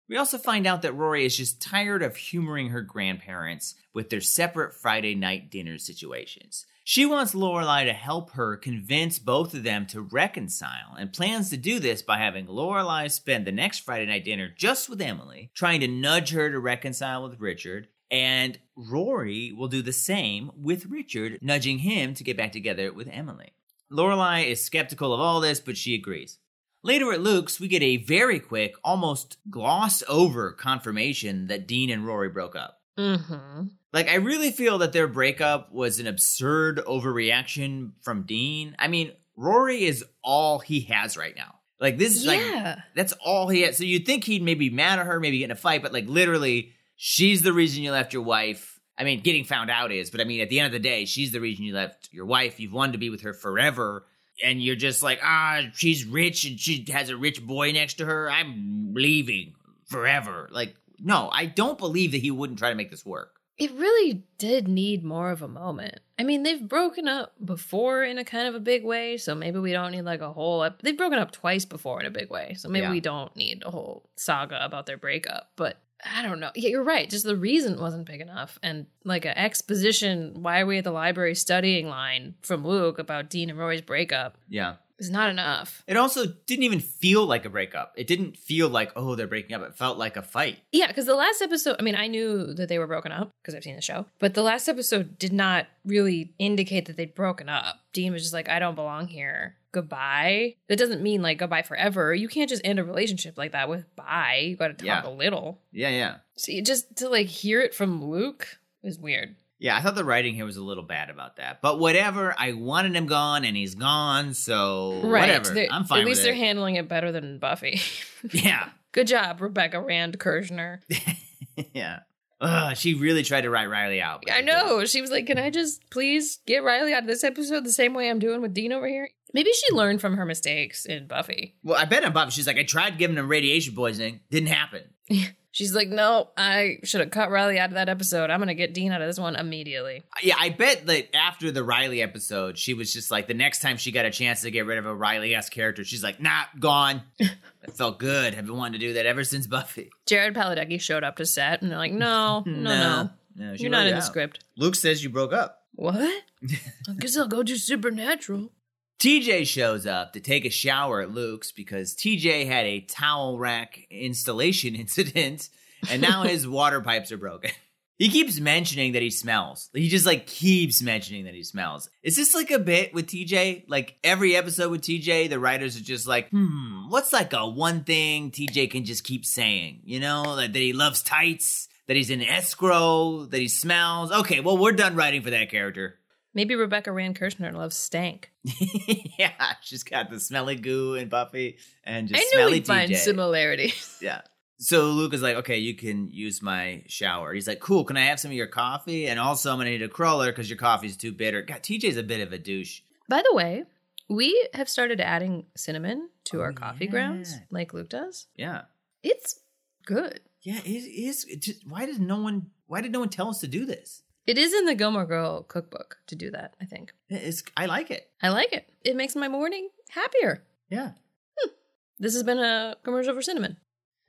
[0.09, 4.21] We also find out that Rory is just tired of humoring her grandparents with their
[4.21, 6.65] separate Friday night dinner situations.
[6.85, 11.57] She wants Lorelai to help her convince both of them to reconcile and plans to
[11.57, 15.81] do this by having Lorelai spend the next Friday night dinner just with Emily, trying
[15.81, 21.39] to nudge her to reconcile with Richard, and Rory will do the same with Richard,
[21.41, 23.51] nudging him to get back together with Emily.
[23.91, 26.37] Lorelai is skeptical of all this, but she agrees.
[26.83, 32.05] Later at Luke's, we get a very quick, almost gloss over confirmation that Dean and
[32.05, 32.79] Rory broke up.
[32.97, 33.67] Mm-hmm.
[33.93, 38.75] Like, I really feel that their breakup was an absurd overreaction from Dean.
[38.79, 41.55] I mean, Rory is all he has right now.
[41.79, 42.81] Like, this is like, Yeah.
[42.95, 43.77] that's all he has.
[43.77, 45.93] So you'd think he'd maybe be mad at her, maybe get in a fight, but
[45.93, 48.79] like, literally, she's the reason you left your wife.
[48.97, 51.05] I mean, getting found out is, but I mean, at the end of the day,
[51.05, 52.59] she's the reason you left your wife.
[52.59, 54.05] You've wanted to be with her forever.
[54.43, 58.05] And you're just like, ah, she's rich and she has a rich boy next to
[58.05, 58.29] her.
[58.29, 59.53] I'm leaving
[59.85, 60.47] forever.
[60.51, 63.33] Like, no, I don't believe that he wouldn't try to make this work.
[63.57, 65.99] It really did need more of a moment.
[66.19, 69.57] I mean, they've broken up before in a kind of a big way, so maybe
[69.57, 70.63] we don't need like a whole.
[70.63, 72.91] Ep- they've broken up twice before in a big way, so maybe Yeah.
[72.91, 75.49] we don't need a whole saga about their breakup.
[75.55, 76.51] But I don't know.
[76.55, 77.09] Yeah, you're right.
[77.09, 78.59] Just the reason wasn't big enough.
[78.61, 83.29] And like an exposition, why are we at the library studying line from Luke about
[83.29, 84.75] Dean and Roy's breakup Yeah.
[84.99, 85.83] Is not enough.
[85.87, 87.93] It also didn't even feel like a breakup.
[87.97, 89.61] It didn't feel like, oh, they're breaking up.
[89.61, 90.57] It felt like a fight.
[90.71, 93.53] Yeah, because the last episode, I mean, I knew that they were broken up because
[93.55, 97.47] I've seen the show, but the last episode did not really indicate that they'd broken
[97.49, 97.79] up.
[97.93, 99.55] Dean was just like, I don't belong here.
[99.71, 100.55] Goodbye.
[100.69, 102.13] That doesn't mean like goodbye forever.
[102.13, 104.45] You can't just end a relationship like that with bye.
[104.49, 105.07] You got to talk Yeah.
[105.07, 105.59] a little.
[105.71, 106.15] Yeah, yeah.
[106.35, 109.35] So you just to like hear it from Luke is weird.
[109.59, 111.61] Yeah, I thought the writing here was a little bad about that.
[111.61, 112.35] But whatever.
[112.37, 115.49] I wanted him gone and he's gone, so whatever.
[115.53, 116.37] They- I'm fine At least they're it.
[116.37, 117.81] handling it better than Buffy.
[118.31, 118.69] yeah.
[118.91, 120.79] Good job, Rebecca Rand Kirshner.
[121.73, 121.99] yeah.
[122.39, 124.23] Ugh, she really tried to write Riley out.
[124.31, 124.85] I know.
[124.85, 127.95] She was like, Can I just please get Riley out of this episode the same
[127.95, 129.09] way I'm doing with Dean over here?
[129.33, 131.55] Maybe she learned from her mistakes in Buffy.
[131.63, 132.31] Well, I bet on Buffy.
[132.31, 134.21] She's like, I tried giving him radiation poisoning.
[134.29, 134.83] Didn't happen.
[135.57, 138.29] She's like, No, I should have cut Riley out of that episode.
[138.29, 140.03] I'm going to get Dean out of this one immediately.
[140.21, 143.77] Yeah, I bet that after the Riley episode, she was just like, the next time
[143.77, 146.43] she got a chance to get rid of a Riley esque character, she's like, nah,
[146.59, 147.01] gone.
[147.19, 147.31] it
[147.73, 148.35] felt good.
[148.35, 149.89] I've been wanting to do that ever since Buffy.
[150.05, 153.09] Jared Padalecki showed up to set and they're like, No, no, no.
[153.35, 154.43] No, she You're not in it the script.
[154.57, 155.63] Luke says you broke up.
[155.73, 156.23] What?
[156.43, 158.51] I guess I'll go do Supernatural.
[158.99, 163.85] TJ shows up to take a shower at Luke's because TJ had a towel rack
[163.91, 165.49] installation incident
[165.89, 167.51] and now his water pipes are broken.
[167.99, 169.69] He keeps mentioning that he smells.
[169.73, 171.89] He just like keeps mentioning that he smells.
[172.03, 173.65] Is this like a bit with TJ?
[173.67, 177.83] Like every episode with TJ, the writers are just like, hmm, what's like a one
[177.83, 179.81] thing TJ can just keep saying?
[179.83, 184.11] You know, like that he loves tights, that he's in escrow, that he smells.
[184.11, 185.97] Okay, well, we're done writing for that character.
[186.37, 188.29] Maybe Rebecca Rand Kirshner loves stank.
[189.17, 189.31] yeah,
[189.63, 193.97] she's got the smelly goo and Buffy and just I knew smelly we'd find similarities.
[194.03, 194.21] yeah.
[194.59, 197.33] So Luke is like, okay, you can use my shower.
[197.33, 197.83] He's like, cool.
[197.85, 199.07] Can I have some of your coffee?
[199.07, 201.41] And also, I'm gonna need a crawler because your coffee's too bitter.
[201.41, 202.81] God, TJ's a bit of a douche.
[203.09, 203.63] By the way,
[204.07, 206.91] we have started adding cinnamon to Oh, our coffee yeah.
[206.91, 208.27] grounds, like Luke does.
[208.35, 208.61] Yeah,
[209.01, 209.39] It's
[209.87, 210.19] good.
[210.43, 210.59] yeah.
[210.63, 211.25] It is.
[211.25, 212.51] It just, why did no one?
[212.67, 214.03] Why did no one tell us to do this?
[214.27, 216.93] It is in the Gilmore Girl cookbook to do that, I think.
[217.09, 217.43] It's.
[217.55, 218.09] I like it.
[218.21, 218.69] I like it.
[218.83, 220.43] It makes my morning happier.
[220.69, 220.91] Yeah.
[221.39, 221.49] Hmm.
[221.97, 223.55] This has been a commercial for cinnamon.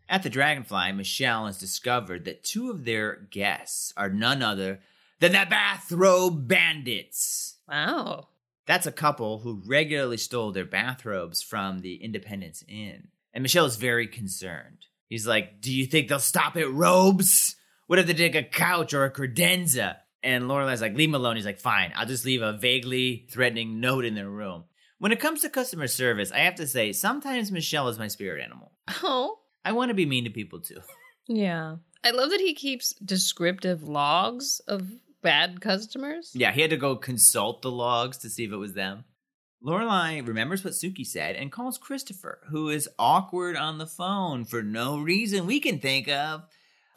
[0.08, 4.80] At the Dragonfly, Michel has discovered that two of their guests are none other
[5.20, 7.56] than the Bathrobe Bandits.
[7.68, 8.28] Wow.
[8.66, 13.08] That's a couple who regularly stole their bathrobes from the Independence Inn.
[13.32, 14.86] And Michel is very concerned.
[15.08, 17.54] He's like, Do you think they'll stop at robes?
[17.86, 19.96] What if they take a couch or a credenza?
[20.22, 21.36] And Lorelai's like, Leave him alone.
[21.36, 24.64] He's like, Fine, I'll just leave a vaguely threatening note in their room.
[24.98, 28.42] When it comes to customer service, I have to say, sometimes Michel is my spirit
[28.42, 28.72] animal.
[29.02, 29.38] Oh.
[29.64, 30.80] I want to be mean to people too.
[31.30, 31.76] Yeah.
[32.02, 34.88] I love that he keeps descriptive logs of
[35.22, 36.30] bad customers.
[36.34, 39.04] Yeah, he had to go consult the logs to see if it was them.
[39.62, 44.62] Lorelai remembers what Sookie said and calls Christopher, who is awkward on the phone for
[44.62, 46.44] no reason we can think of.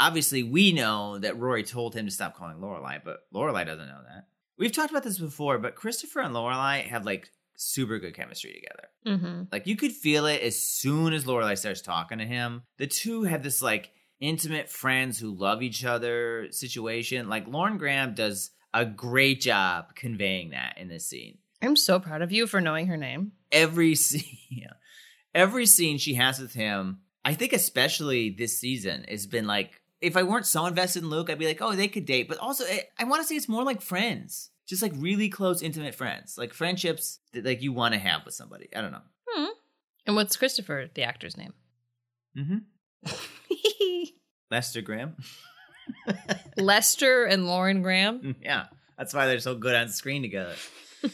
[0.01, 4.01] Obviously, we know that Rory told him to stop calling Lorelai, but Lorelai doesn't know
[4.07, 4.27] that.
[4.57, 9.19] We've talked about this before, but Christopher and Lorelai have like super good chemistry together.
[9.19, 9.43] Mm-hmm.
[9.51, 12.63] Like you could feel it as soon as Lorelai starts talking to him.
[12.77, 17.29] The two have this like intimate friends who love each other situation.
[17.29, 21.37] Like Lauren Graham does a great job conveying that in this scene.
[21.61, 23.33] I'm so proud of you for knowing her name.
[23.51, 24.67] Every scene,
[25.35, 29.80] every scene she has with him, I think especially this season has been like.
[30.01, 32.27] If I weren't so invested in Luke, I'd be like, oh, they could date.
[32.27, 35.61] But also, I, I want to say it's more like friends, just like really close,
[35.61, 38.67] intimate friends, like friendships that like you want to have with somebody.
[38.75, 39.01] I don't know.
[39.29, 39.45] Hmm.
[40.07, 41.53] And what's Christopher, the actor's name?
[42.37, 42.57] Mm-hmm.
[44.51, 45.15] Lester Graham.
[46.57, 48.35] Lester and Lauren Graham.
[48.41, 48.65] yeah,
[48.97, 50.55] that's why they're so good on screen together.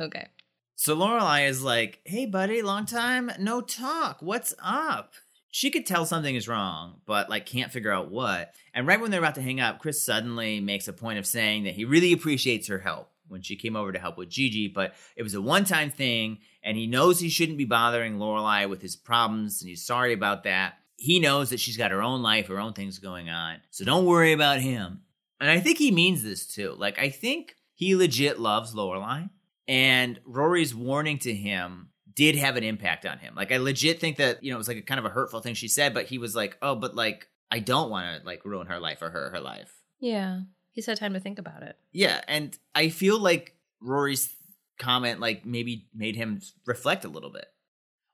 [0.00, 0.26] Okay.
[0.74, 4.18] So Lorelai is like, "Hey, buddy, long time no talk.
[4.20, 5.12] What's up?"
[5.56, 8.52] She could tell something is wrong, but like can't figure out what.
[8.74, 11.64] And right when they're about to hang up, Chris suddenly makes a point of saying
[11.64, 14.92] that he really appreciates her help when she came over to help with Gigi, but
[15.16, 18.96] it was a one-time thing, and he knows he shouldn't be bothering Lorelai with his
[18.96, 20.74] problems, and he's sorry about that.
[20.98, 24.04] He knows that she's got her own life, her own things going on, so don't
[24.04, 25.00] worry about him.
[25.40, 26.76] And I think he means this too.
[26.76, 29.30] Like I think he legit loves Lorelai,
[29.66, 33.34] and Rory's warning to him did have an impact on him.
[33.34, 35.40] Like I legit think that you know it was like a kind of a hurtful
[35.40, 38.44] thing she said, but he was like, "Oh, but like I don't want to like
[38.44, 40.40] ruin her life or her her life." Yeah.
[40.72, 41.76] He's had time to think about it.
[41.92, 44.34] Yeah, and I feel like Rory's
[44.78, 47.46] comment like maybe made him reflect a little bit.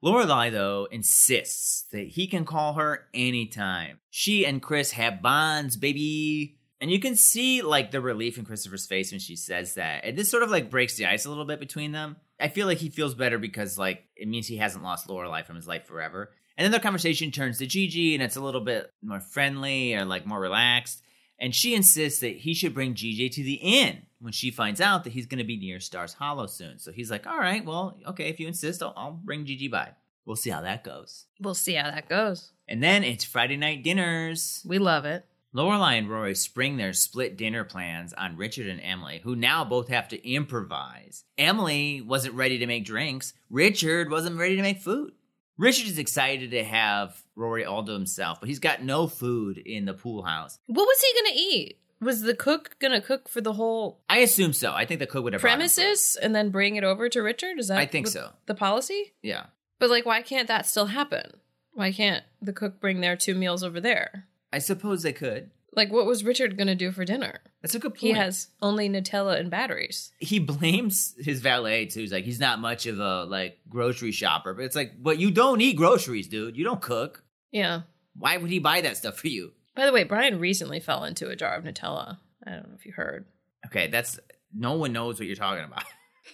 [0.05, 4.01] Lorelai, though, insists that he can call her anytime.
[4.11, 6.59] She and Chris have bonds, baby.
[6.81, 10.05] And you can see like the relief in Christopher's face when she says that.
[10.05, 12.17] And this sort of like breaks the ice a little bit between them.
[12.43, 15.57] I feel like he feels better because like it means he hasn't lost Lorelai from
[15.57, 16.31] his life forever.
[16.57, 20.05] And then their conversation turns to Gigi and it's a little bit more friendly or
[20.05, 21.03] like more relaxed.
[21.39, 25.05] And she insists that he should bring Gigi to the inn when she finds out
[25.05, 26.79] that he's going to be near Stars Hollow soon.
[26.79, 29.91] So he's like, all right, well, okay, if you insist, I'll, I'll bring Gigi by.
[30.25, 31.27] We'll see how that goes.
[31.41, 32.53] We'll see how that goes.
[32.69, 34.63] And then it's Friday night dinners.
[34.65, 35.27] We love it.
[35.55, 39.89] Lorelai and Rory spring their split dinner plans on Richard and Emily, who now both
[39.89, 41.25] have to improvise.
[41.37, 43.35] Emily wasn't ready to make drinks.
[43.51, 45.13] Richard wasn't ready to make food.
[45.59, 49.85] Richard is excited to have Rory all to himself, but he's got no food in
[49.85, 50.59] the pool house.
[50.67, 51.79] What was he gonna eat?
[52.01, 54.73] Was the cook gonna cook for the whole I assume so.
[54.73, 55.75] I think the cook would have brought him food.
[55.75, 57.59] premises and then bring it over to Richard?
[57.59, 58.31] Is that I think so.
[58.47, 59.13] The policy?
[59.23, 59.47] Yeah.
[59.79, 61.33] But like, why can't that still happen?
[61.75, 64.27] Why can't the cook bring their two meals over there?
[64.53, 65.51] I suppose they could.
[65.75, 67.41] Like, what was Richard gonna do for dinner?
[67.63, 68.01] That's a good point.
[68.01, 70.13] He has only Nutella and batteries.
[70.19, 72.01] he blames his valet too.
[72.01, 75.31] He's like, he's not much of a like grocery shopper, but it's like, but you
[75.31, 76.57] don't eat groceries, dude.
[76.57, 77.25] You don't cook.
[77.51, 77.83] Yeah.
[78.15, 79.53] Why would he buy that stuff for you?
[79.75, 82.19] By the way, Brian recently fell into a jar of Nutella.
[82.47, 83.25] I don't know if you heard.
[83.67, 84.19] Okay, that's
[84.55, 85.85] no one knows what you're talking about.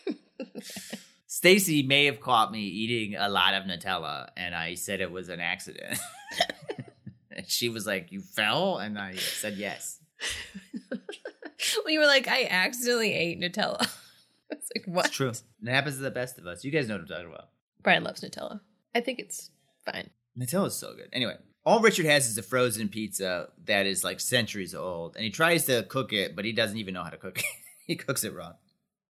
[1.27, 5.29] Stacy may have caught me eating a lot of Nutella, and I said it was
[5.29, 5.99] an accident.
[7.49, 9.99] and she was like, "You fell," and I said yes.
[11.77, 13.81] Well, you were like, I accidentally ate Nutella.
[14.51, 15.07] it's like, what?
[15.07, 15.31] It's true.
[15.31, 16.65] It happens to the best of us.
[16.65, 17.49] You guys know what I'm talking about.
[17.83, 18.61] Brian loves Nutella.
[18.95, 19.51] I think it's
[19.85, 20.11] fine.
[20.39, 21.09] Nutella's so good.
[21.13, 21.35] Anyway,
[21.65, 25.67] all Richard has is a frozen pizza that is like centuries old, and he tries
[25.67, 27.45] to cook it, but he doesn't even know how to cook it.
[27.87, 28.55] he cooks it wrong.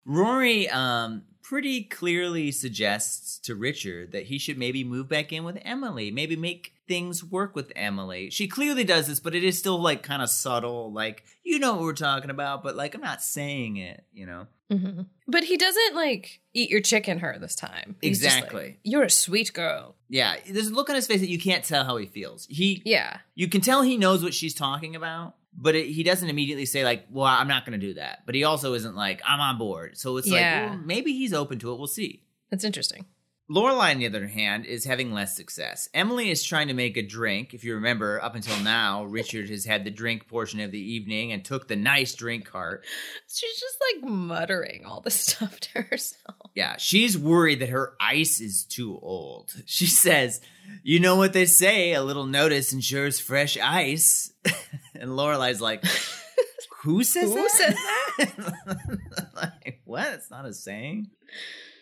[0.05, 5.57] Rory um, pretty clearly suggests to Richard that he should maybe move back in with
[5.63, 8.29] Emily, maybe make things work with Emily.
[8.29, 11.73] She clearly does this, but it is still like kind of subtle, like, you know
[11.73, 14.47] what we're talking about, but like, I'm not saying it, you know?
[14.71, 17.95] hmm But he doesn't like eat your chicken her this time.
[18.01, 18.79] He's just like, Exactly.
[18.83, 19.95] You're a sweet girl.
[20.09, 22.45] Yeah, there's a look on his face that you can't tell how he feels.
[22.49, 23.17] He Yeah.
[23.35, 26.83] you can tell he knows what she's talking about, but it, he doesn't immediately say
[26.83, 29.57] like, "Well, I'm not going to do that." But he also isn't like, "I'm on
[29.57, 30.33] board." So it's Yeah.
[30.61, 31.77] like, well, maybe he's open to it.
[31.77, 32.23] We'll see.
[32.51, 33.05] That's interesting.
[33.49, 35.87] Lorelai, on the other hand, is having less success.
[35.93, 37.53] Emily is trying to make a drink.
[37.53, 41.31] If you remember, up until now, Richard has had the drink portion of the evening
[41.31, 42.83] and took the nice drink cart.
[43.29, 46.35] She's just like muttering all this stuff to herself.
[46.55, 49.53] Yeah, she's worried that her ice is too old.
[49.65, 50.41] She says,
[50.83, 54.33] "You know what they say: a little notice ensures fresh ice."
[54.93, 55.85] and Lorelai's like,
[56.83, 58.99] "Who says Who that?" says that?
[59.35, 60.07] like, what?
[60.13, 61.11] It's not a saying.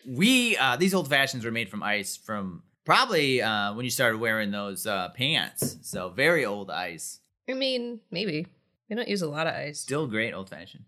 [0.06, 4.18] We uh, these old fashions were made from ice from probably uh, when you started
[4.18, 5.78] wearing those uh, pants.
[5.82, 7.20] So very old ice.
[7.48, 8.46] I mean, maybe.
[8.88, 9.80] They don't use a lot of ice.
[9.80, 10.84] Still great old fashioned.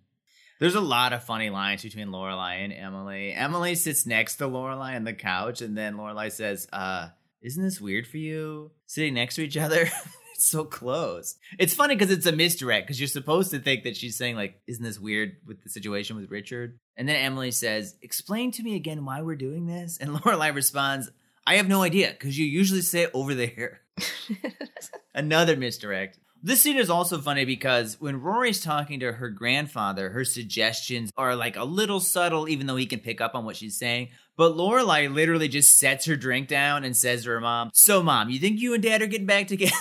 [0.61, 3.33] There's a lot of funny lines between Lorelai and Emily.
[3.33, 7.09] Emily sits next to Lorelai on the couch, and then Lorelai says, "Uh,
[7.43, 9.89] isn't this weird for you sitting next to each other?
[10.47, 14.17] so close." It's funny because it's a misdirect because you're supposed to think that she's
[14.17, 18.53] saying like, "Isn't this weird with the situation with Richard?" And then Emily says, "Explain
[18.53, 21.11] to me again why we're doing this." And Lorelai responds,
[21.47, 23.81] "I have no idea because you usually sit over there."
[25.15, 26.19] Another misdirect.
[26.41, 31.35] This scene is also funny because when Rory's talking to her grandfather, her suggestions are
[31.35, 34.11] like a little subtle, even though he can pick up on what she's saying.
[34.39, 38.31] But Lorelai literally just sets her drink down and says to her mom, "So, mom,
[38.31, 39.75] you think you and dad are getting back together?"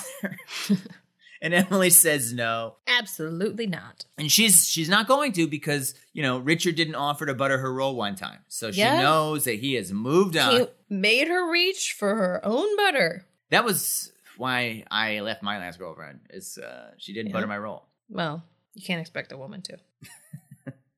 [1.42, 4.06] and Emily says no, Absolutely not.
[4.18, 7.72] and she's she's not going to because you know Richard didn't offer to butter her
[7.72, 9.00] roll one time, so she Yeah.
[9.00, 10.52] knows that he has moved on.
[10.52, 13.26] He made her reach for her own butter.
[13.52, 16.22] That was why I left my last girlfriend.
[16.32, 17.34] Is uh, she didn't Yeah.
[17.34, 17.86] butter my roll.
[18.10, 18.44] Well,
[18.74, 19.78] you can't expect a woman to.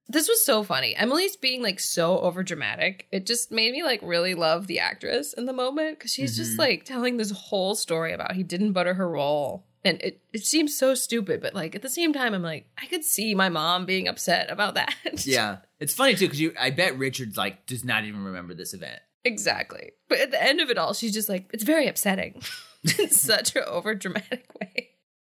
[0.09, 0.95] This was so funny.
[0.95, 3.07] Emily's being like so over dramatic.
[3.11, 6.55] It just made me like really love the actress in the moment because she's just
[6.55, 6.59] Mhm.
[6.59, 9.65] like telling this whole story about he didn't butter her roll.
[9.85, 12.85] And it, it seems so stupid, but like at the same time, I'm like, I
[12.87, 14.93] could see my mom being upset about that.
[15.25, 16.53] Yeah, it's funny too because you.
[16.59, 18.99] I bet Richard's like does not even remember this event.
[19.23, 19.91] exactly.
[20.09, 22.41] But at the end of it all, she's just like, it's very upsetting
[22.99, 24.89] in such an over dramatic way.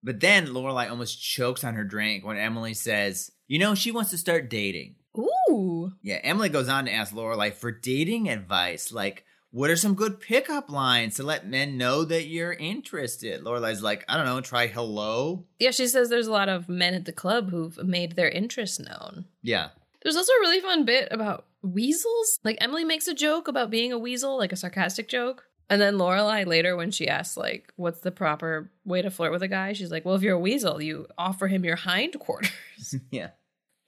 [0.02, 4.10] But then Lorelai almost chokes on her drink when Emily says, "You know, she wants
[4.10, 5.92] to start dating." Ooh.
[6.00, 10.18] Yeah, Emily goes on to ask Lorelai for dating advice, like what are some good
[10.18, 13.42] pickup lines to let men know that you're interested.
[13.44, 15.44] Lorelai's like, I don't know, try hello.
[15.58, 18.80] Yeah, she says there's a lot of men at the club who've made their interest
[18.80, 19.26] known.
[19.42, 19.68] Yeah,
[20.02, 22.38] There's also a really fun bit about weasels.
[22.42, 25.44] Like Emily makes a joke about being a weasel, like a sarcastic joke.
[25.68, 29.42] And then Lorelai later, when she asks like, "What's the proper way to flirt with
[29.42, 32.50] a guy?" She's like, "Well, if you're a weasel, you offer him your hindquarters."
[33.10, 33.28] yeah.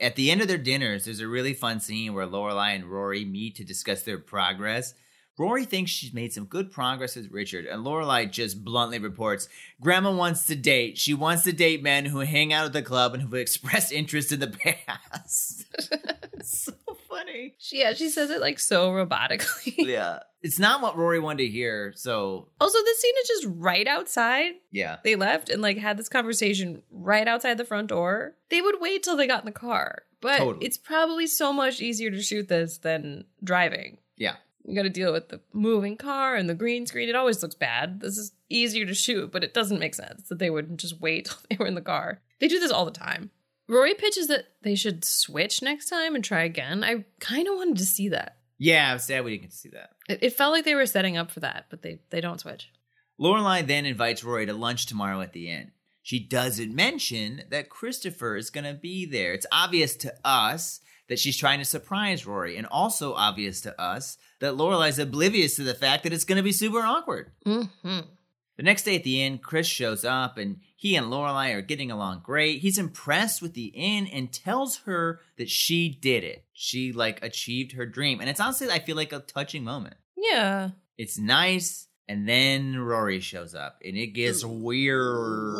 [0.00, 3.24] At the end of their dinners, there's a really fun scene where Lorelai and Rory
[3.24, 4.94] meet to discuss their progress.
[5.36, 9.48] Rory thinks she's made some good progress with Richard, and Lorelai just bluntly reports,
[9.80, 10.96] "Grandma wants to date.
[10.96, 13.92] She wants to date men who hang out at the club and who have expressed
[13.92, 15.64] interest in the past."
[16.44, 16.72] so
[17.08, 17.54] funny.
[17.58, 19.74] she, yeah, she says it like so robotically.
[19.76, 21.92] Yeah, it's not what Rory wanted to hear.
[21.96, 24.52] So Also, this scene is just right outside.
[24.70, 28.36] yeah, They left and like had this conversation right outside the front door.
[28.50, 30.66] They would wait till they got in the car, but Totally.
[30.66, 33.98] it's probably so much easier to shoot this than driving.
[34.16, 34.36] yeah.
[34.66, 37.10] You got to deal with the moving car and the green screen.
[37.10, 38.00] It always looks bad.
[38.00, 41.26] This is easier to shoot, but it doesn't make sense that they would just wait
[41.26, 42.22] till they were in the car.
[42.40, 43.30] They do this all the time.
[43.68, 46.82] Rory pitches that they should switch next time and try again.
[46.82, 48.38] I kind of wanted to see that.
[48.58, 49.90] Yeah, I'm sad we didn't get to see that.
[50.08, 52.70] It, it felt like they were setting up for that, but they they don't switch.
[53.20, 55.72] Lorelai then invites Rory to lunch tomorrow at the inn.
[56.02, 59.32] She doesn't mention that Christopher is going to be there.
[59.32, 64.16] It's obvious to us that she's trying to surprise Rory, and also obvious to us
[64.40, 67.32] that Lorelai's oblivious to the fact that it's going to be super awkward.
[67.46, 68.00] Mm-hmm.
[68.56, 71.90] The next day at the inn, Chris shows up and he and Lorelai are getting
[71.90, 72.60] along great.
[72.60, 76.44] He's impressed with the inn and tells her that she did it.
[76.52, 78.20] She like achieved her dream.
[78.20, 79.96] And it's honestly I feel like a touching moment.
[80.16, 80.70] Yeah.
[80.96, 81.88] It's nice.
[82.06, 85.58] And then Rory shows up and it gets weird.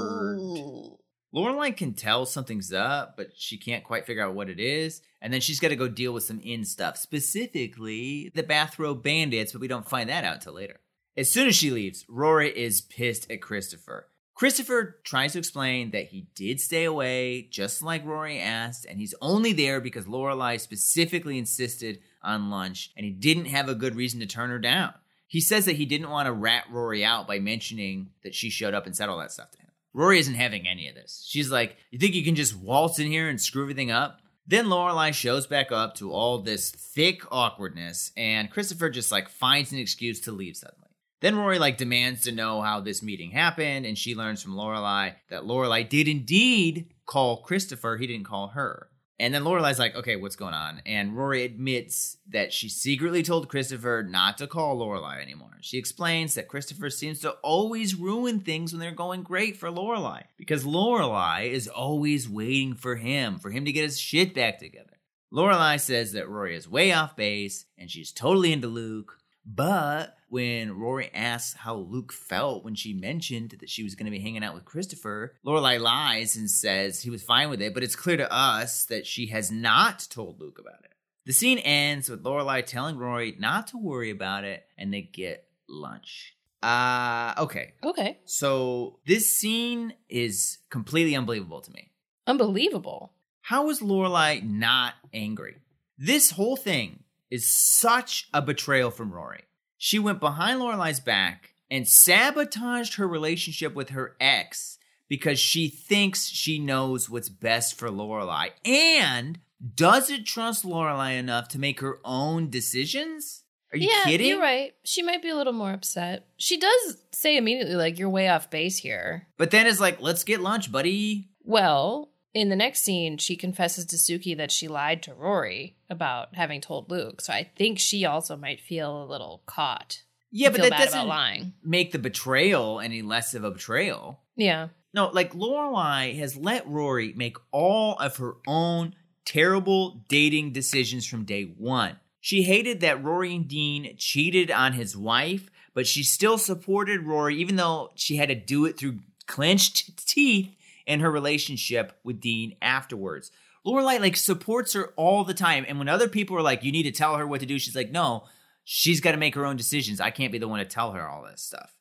[1.34, 5.03] Lorelai can tell something's up, but she can't quite figure out what it is.
[5.20, 9.51] And then she's got to go deal with some inn stuff, specifically the bathrobe bandits,
[9.51, 10.78] but we don't find that out till later.
[11.16, 14.08] As soon as she leaves, Rory is pissed at Christopher.
[14.34, 19.14] Christopher tries to explain that he did stay away, just like Rory asked, and he's
[19.22, 24.18] only there because Lorelai specifically insisted on lunch, and he didn't have a good reason
[24.20, 24.92] to turn her down.
[25.28, 28.74] He says that he didn't want to rat Rory out by mentioning that she showed
[28.74, 29.70] up and said all that stuff to him.
[29.92, 31.24] Rory isn't having any of this.
[31.28, 34.18] She's like, You think you can just waltz in here and screw everything up?
[34.46, 39.72] Then Lorelai shows back up to all this thick awkwardness, and Christopher just like finds
[39.72, 40.84] an excuse to leave suddenly.
[41.24, 45.14] Then Rory like demands to know how this meeting happened, and she learns from Lorelai
[45.30, 47.96] that Lorelai did indeed call Christopher.
[47.96, 48.90] He didn't call her.
[49.18, 50.82] And then Lorelai's like, okay, what's going on?
[50.84, 55.56] And Rory admits that she secretly told Christopher not to call Lorelai anymore.
[55.62, 60.24] She explains that Christopher seems to always ruin things when they're going great for Lorelai
[60.36, 64.98] because Lorelai is always waiting for him, for him to get his shit back together.
[65.32, 69.16] Lorelai says that Rory is way off base and she's totally into Luke.
[69.46, 74.11] But when Rory asks how Luke felt when she mentioned that she was going to
[74.11, 77.85] be hanging out with Christopher, Lorelai lies and says he was fine with it, but
[77.85, 80.91] it's clear to us that she has not told Luke about it.
[81.24, 85.47] The scene ends with Lorelai telling Rory not to worry about it, and they get
[85.68, 86.35] lunch.
[86.64, 87.74] Uh, okay.
[87.85, 88.18] Okay.
[88.24, 91.93] So this scene is completely unbelievable to me.
[92.26, 93.12] Unbelievable.
[93.43, 95.59] How is Lorelai not angry?
[95.97, 99.45] This whole thing is such a betrayal from Rory.
[99.76, 106.26] She went behind Lorelai's back and sabotaged her relationship with her ex because she thinks
[106.26, 109.38] she knows what's best for Lorelai and
[109.74, 113.44] doesn't trust Lorelai enough to make her own decisions.
[113.72, 114.28] Are you yeah, kidding?
[114.28, 114.72] You're right.
[114.84, 116.26] She might be a little more upset.
[116.36, 119.26] She does say immediately, like, you're way off base here.
[119.36, 121.30] But then it's like, let's get lunch, buddy.
[121.42, 126.35] Well, in the next scene, she confesses to Sookie that she lied to Rory about
[126.35, 127.20] having told Luke.
[127.20, 130.03] So I think she also might feel a little caught.
[130.32, 131.53] Yeah, but that doesn't lying.
[131.62, 134.20] make the betrayal any less of a betrayal.
[134.35, 134.68] Yeah.
[134.93, 141.24] No, like Lorelai has let Rory make all of her own terrible dating decisions from
[141.24, 142.01] day one.
[142.20, 147.37] She hated that Rory and Dean cheated on his wife, but she still supported Rory,
[147.37, 150.51] even though she had to do it through clenched teeth
[150.87, 153.30] in her relationship with Dean afterwards.
[153.66, 156.82] Lorelai like supports her all the time, and when other people are like, "You need
[156.82, 158.24] to tell her what to do," she's like, "No,
[158.62, 160.01] she's got to make her own decisions.
[160.01, 161.74] I can't be the one to tell her all this stuff."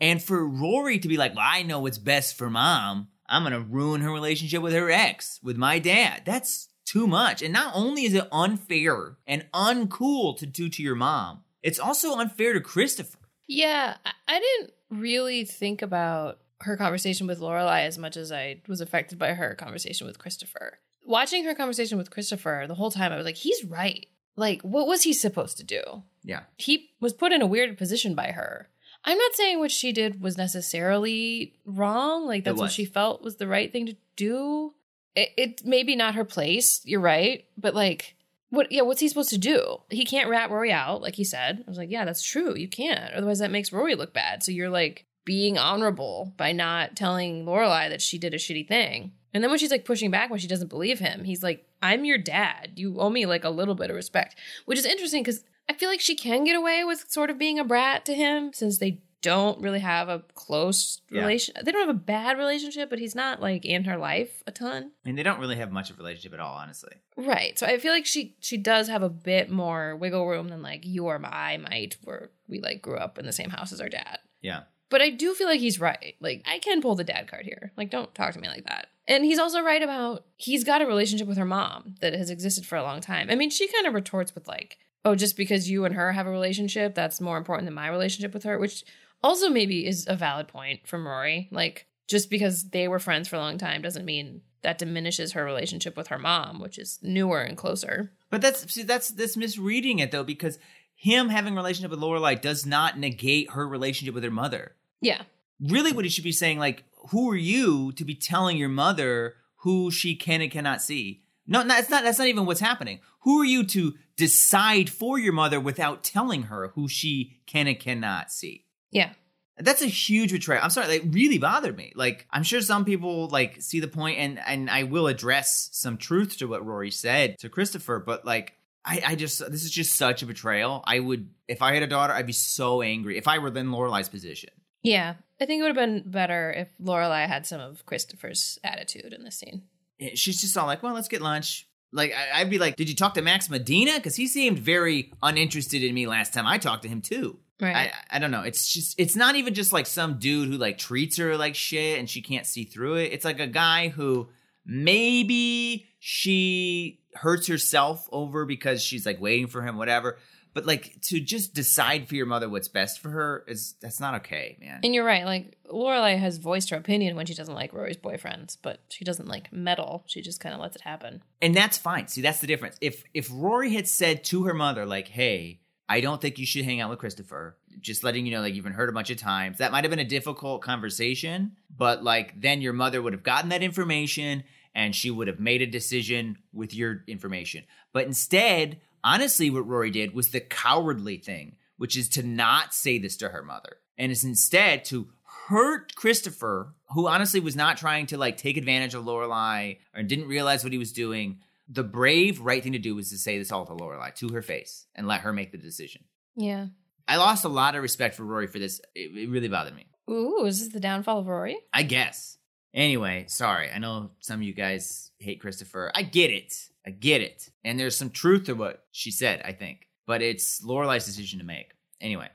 [0.00, 3.60] And for Rory to be like, well, I know what's best for mom, I'm to
[3.60, 6.22] ruin her relationship with her ex, with my dad.
[6.24, 7.42] That's too much.
[7.42, 12.16] And not only is it unfair and uncool to do to your mom, it's also
[12.16, 13.18] unfair to Christopher.
[13.48, 13.96] Yeah.
[14.28, 19.18] I didn't really think about her conversation with Lorelai as much as I was affected
[19.18, 20.78] by her conversation with Christopher.
[21.04, 24.06] Watching her conversation with Christopher the whole time, I was like, he's right.
[24.36, 26.02] Like, what was he supposed to do?
[26.22, 26.40] Yeah.
[26.56, 28.68] He was put in a weird position by her.
[29.04, 32.26] I'm not saying what she did was necessarily wrong.
[32.26, 34.74] Like, that's what she felt was the right thing to do.
[35.14, 36.80] It, it maybe not her place.
[36.84, 37.44] You're right.
[37.56, 38.16] But, like,
[38.50, 39.78] what yeah, what's he supposed to do?
[39.90, 41.64] He can't rat Rory out, like he said.
[41.66, 42.54] I was like, yeah, that's true.
[42.56, 43.12] You can't.
[43.14, 44.42] Otherwise that makes Rory look bad.
[44.42, 49.12] So you're like being honorable by not telling Lorelai that she did a shitty thing.
[49.34, 52.06] And then when she's like pushing back when she doesn't believe him, he's like, I'm
[52.06, 52.72] your dad.
[52.76, 54.36] You owe me like a little bit of respect.
[54.64, 57.58] Which is interesting because I feel like she can get away with sort of being
[57.58, 61.22] a brat to him since they don't really have a close Yeah.
[61.22, 61.54] relation.
[61.62, 64.92] They don't have a bad relationship, but he's not like in her life a ton.
[65.04, 66.94] I mean, they don't really have much of a relationship at all, honestly.
[67.16, 67.58] Right.
[67.58, 70.86] So I feel like she she does have a bit more wiggle room than like
[70.86, 73.88] you or I might, where we like grew up in the same house as our
[73.88, 74.18] dad.
[74.40, 74.62] Yeah.
[74.88, 76.14] But I do feel like he's right.
[76.20, 77.72] Like I can pull the dad card here.
[77.76, 78.88] Like don't talk to me like that.
[79.08, 82.66] And he's also right about he's got a relationship with her mom that has existed
[82.66, 83.28] for a long time.
[83.30, 86.26] I mean, she kind of retorts with like, "Oh, just because you and her have
[86.26, 88.84] a relationship, that's more important than my relationship with her," which
[89.22, 91.48] also maybe is a valid point from Rory.
[91.50, 95.44] Like just because they were friends for a long time doesn't mean that diminishes her
[95.44, 98.12] relationship with her mom, which is newer and closer.
[98.30, 100.58] But that's see, that's that's misreading it though, because
[100.96, 104.72] him having a relationship with Lorelai does not negate her relationship with her mother.
[105.00, 105.22] Yeah.
[105.60, 109.36] Really, what he should be saying, like, who are you to be telling your mother
[109.58, 111.22] who she can and cannot see?
[111.46, 112.02] No, no, that's not.
[112.02, 113.00] That's not even what's happening.
[113.20, 117.78] Who are you to decide for your mother without telling her who she can and
[117.78, 118.64] cannot see?
[118.90, 119.10] Yeah.
[119.58, 120.62] That's a huge betrayal.
[120.62, 121.92] I'm sorry, that really bothered me.
[121.94, 125.96] Like, I'm sure some people like see the point, and and I will address some
[125.96, 128.55] truth to what Rory said to Christopher, but like,
[128.86, 130.82] I I just this is just such a betrayal.
[130.86, 133.66] I would if I had a daughter, I'd be so angry if I were in
[133.68, 134.50] Lorelai's position.
[134.82, 135.14] Yeah.
[135.40, 139.24] I think it would have been better if Lorelai had some of Christopher's attitude in
[139.24, 139.64] this scene.
[140.00, 142.88] Eh, She's just all like, "Well, let's get lunch." Like, I, I'd be like, "Did
[142.88, 146.58] you talk to Max Medina?" Because he seemed very uninterested in me last time I
[146.58, 147.38] talked to him too.
[147.60, 147.90] Right.
[148.10, 148.42] I, I don't know.
[148.42, 151.98] It's just it's not even just like some dude who like treats her like shit
[151.98, 153.12] and she can't see through it.
[153.12, 154.28] It's like a guy who
[154.66, 160.18] maybe she hurts herself over because she's like waiting for him, whatever.
[160.54, 164.14] But like to just decide for your mother what's best for her is that's not
[164.16, 164.80] okay, man.
[164.82, 165.26] and you're right.
[165.26, 169.28] Like Lorelai has voiced her opinion when she doesn't like Rory's boyfriends, but she doesn't
[169.28, 170.04] like meddle.
[170.06, 171.22] She just kind of lets it happen.
[171.42, 172.08] and that's fine.
[172.08, 172.78] See, that's the difference.
[172.80, 175.60] If if Rory had said to her mother, like, "Hey,
[175.90, 178.64] I don't think you should hang out with Christopher," just letting you know, like you've
[178.64, 181.52] been heard a bunch of times, that might have been a difficult conversation.
[181.76, 184.42] But like, then your mother would have gotten that information,
[184.76, 187.64] and she would have made a decision with your information.
[187.94, 192.98] But instead, honestly, what Rory did was the cowardly thing, which is to not say
[192.98, 195.08] this to her mother, and is instead to
[195.48, 200.28] hurt Christopher, who honestly was not trying to like take advantage of Lorelai or didn't
[200.28, 201.38] realize what he was doing.
[201.68, 204.42] The brave, right thing to do was to say this all to Lorelai to her
[204.42, 206.04] face and let her make the decision.
[206.36, 206.66] Yeah.
[207.08, 208.80] I lost a lot of respect for Rory for this.
[208.94, 209.86] It, it really bothered me.
[210.10, 211.56] Ooh, is this the downfall of Rory?
[211.72, 212.36] I guess.
[212.76, 213.70] Anyway, sorry.
[213.72, 215.90] I know some of you guys hate Christopher.
[215.94, 216.54] I get it.
[216.86, 217.48] I get it.
[217.64, 219.88] And there's some truth to what she said, I think.
[220.06, 221.72] But it's Lorelai's decision to make.
[222.02, 222.28] Anyway,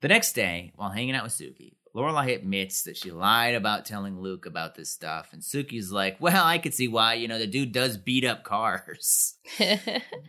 [0.00, 4.20] the next day, while hanging out with Sookie, Lorelai admits that she lied about telling
[4.20, 5.30] Luke about this stuff.
[5.32, 7.14] And Sookie's like, well, I could see why.
[7.14, 9.36] You know, the dude does beat up cars.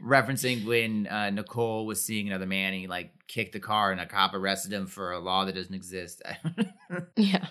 [0.02, 4.00] Referencing when uh, Nicole was seeing another man, and he like kicked the car and
[4.00, 6.22] a cop arrested him for a law that doesn't exist.
[7.18, 7.48] yeah.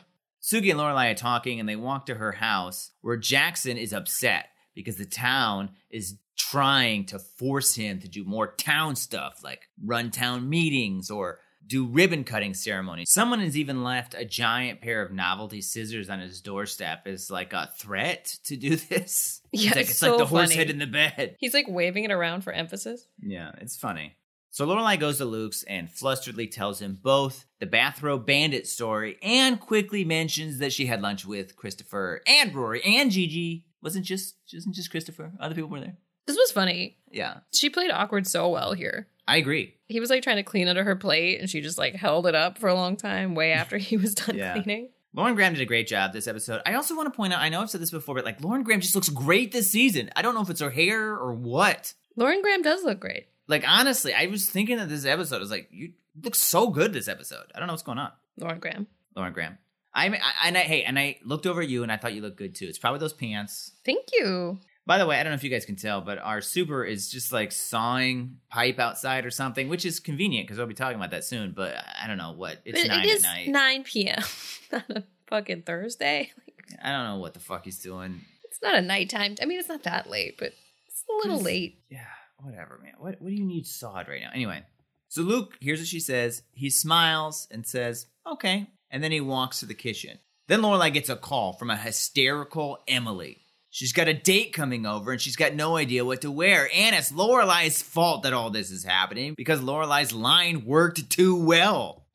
[0.47, 4.47] Sookie and Lorelai are talking, and they walk to her house where Jackson is upset
[4.77, 10.13] because the town is trying to force him to do more town stuff, like run
[10.13, 13.11] town meetings or do ribbon cutting ceremonies.
[13.11, 17.53] Someone has even left a giant pair of novelty scissors on his doorstep as like
[17.53, 19.41] a threat to do this.
[19.51, 20.55] Yeah, it's like, it's so like the horse funny.
[20.55, 21.35] head in the bed.
[21.41, 23.09] He's like waving it around for emphasis.
[23.21, 24.15] Yeah, it's funny.
[24.57, 29.61] So Lorelai goes to Luke's and flusteredly tells him both the bathrobe bandit story and
[29.61, 33.67] quickly mentions that she had lunch with Christopher and Rory and Gigi.
[33.83, 35.31] Wasn't just wasn't just Christopher.
[35.39, 35.99] Other people were there.
[36.27, 36.97] This was funny.
[37.11, 39.09] Yeah, She played awkward so well here.
[39.29, 39.75] I agree.
[39.89, 42.35] He was like trying to clean under her plate and she just like held it
[42.35, 44.55] up for a long time, way after he was done Yeah.
[44.55, 44.89] cleaning.
[45.13, 46.63] Lauren Graham did a great job this episode.
[46.65, 48.63] I also want to point out, I know I've said this before, but like Lauren
[48.63, 50.09] Graham just looks great this season.
[50.17, 51.93] I don't know if it's her hair or what.
[52.17, 53.27] Lauren Graham does look great.
[53.49, 55.37] Like honestly, I was thinking that this episode.
[55.37, 55.93] I was like, you
[56.23, 57.45] look so good this episode.
[57.55, 58.13] I don't know what's going on.
[58.39, 58.87] Lauren Graham.
[59.15, 59.59] Lauren Graham.
[59.95, 62.37] I, I and I hey, and I looked over you and I thought you looked
[62.37, 62.67] good too.
[62.67, 63.73] It's probably those pants.
[63.85, 64.59] Thank you.
[64.85, 67.11] By the way, I don't know if you guys can tell, but our super is
[67.11, 71.11] just like sawing pipe outside or something, which is convenient because we'll be talking about
[71.11, 71.53] that soon.
[71.57, 73.49] But I don't know what it's But nine it is at night.
[73.49, 74.23] 9 p.m.
[74.73, 76.31] on a fucking Thursday.
[76.37, 78.21] Like, I don't know what the fuck he's doing.
[78.45, 79.35] it's not a nighttime.
[79.43, 80.53] I mean, it's not that late, but
[80.87, 81.81] it's a little late.
[81.91, 82.05] Yeah,
[82.43, 82.95] whatever, man.
[82.99, 84.31] What what do you need sod right now?
[84.35, 84.63] Anyway,
[85.09, 86.43] so Luke here's what she says.
[86.53, 90.19] He smiles and says, "Okay," and then he walks to the kitchen.
[90.49, 93.39] Then Lorelai gets a call from a hysterical Emily.
[93.71, 96.69] She's got a date coming over and she's got no idea what to wear.
[96.73, 102.07] And it's Lorelai's fault that all this is happening because Lorelai's line worked too well.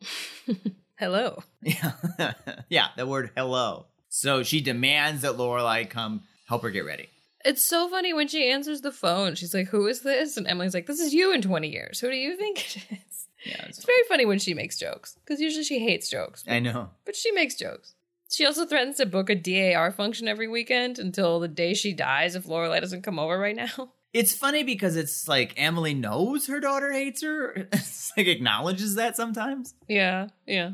[0.98, 1.44] Hello.
[1.64, 2.34] Yeah,
[2.70, 3.86] yeah, the word hello.
[4.10, 7.08] So she demands that Lorelai come help her get ready.
[7.46, 9.36] It's so funny when she answers the phone.
[9.36, 10.38] She's like, Who is this?
[10.38, 12.00] And Emily's like, This is you in 20 years.
[12.00, 13.28] Who do you think it is?
[13.46, 16.60] Yeah, it's It's very funny when she makes jokes because usually she hates jokes, I
[16.60, 16.90] know.
[17.06, 17.96] but she makes jokes.
[18.32, 22.36] She also threatens to book a DAR function every weekend until the day she dies
[22.36, 23.94] if Lorelai doesn't come over right now.
[24.14, 27.70] It's funny because it's like Emily knows her daughter hates her.
[27.74, 29.74] It's like acknowledges that sometimes.
[29.88, 30.72] Yeah, yeah.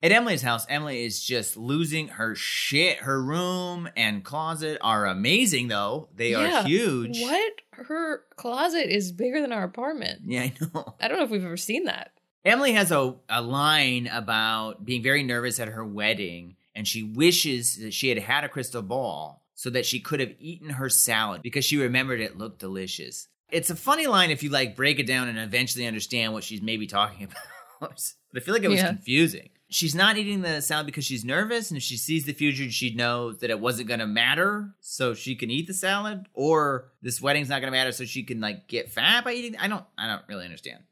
[0.00, 2.98] At Emily's house, Emily is just losing her shit.
[2.98, 6.08] Her room and closet are amazing, though.
[6.14, 6.60] They Yeah.
[6.62, 7.20] are huge.
[7.20, 7.52] What?
[7.72, 10.20] Her closet is bigger than our apartment.
[10.24, 10.94] Yeah, I know.
[11.00, 12.12] I don't know if we've ever seen that.
[12.44, 17.76] Emily has a, a line about being very nervous at her wedding, and she wishes
[17.78, 21.42] that she had had a crystal ball so that she could have eaten her salad
[21.42, 23.26] because she remembered it looked delicious.
[23.50, 26.62] It's a funny line if you like break it down and eventually understand what she's
[26.62, 27.24] maybe talking
[27.80, 28.12] about.
[28.32, 28.88] but I feel like it was Yeah.
[28.88, 29.48] confusing.
[29.70, 32.96] She's not eating the salad because she's nervous, and if she sees the future, she'd
[32.96, 37.20] know that it wasn't going to matter, so she can eat the salad, or this
[37.20, 39.58] wedding's not going to matter, so she can like get fat by eating.
[39.58, 40.84] I don't, I don't really understand.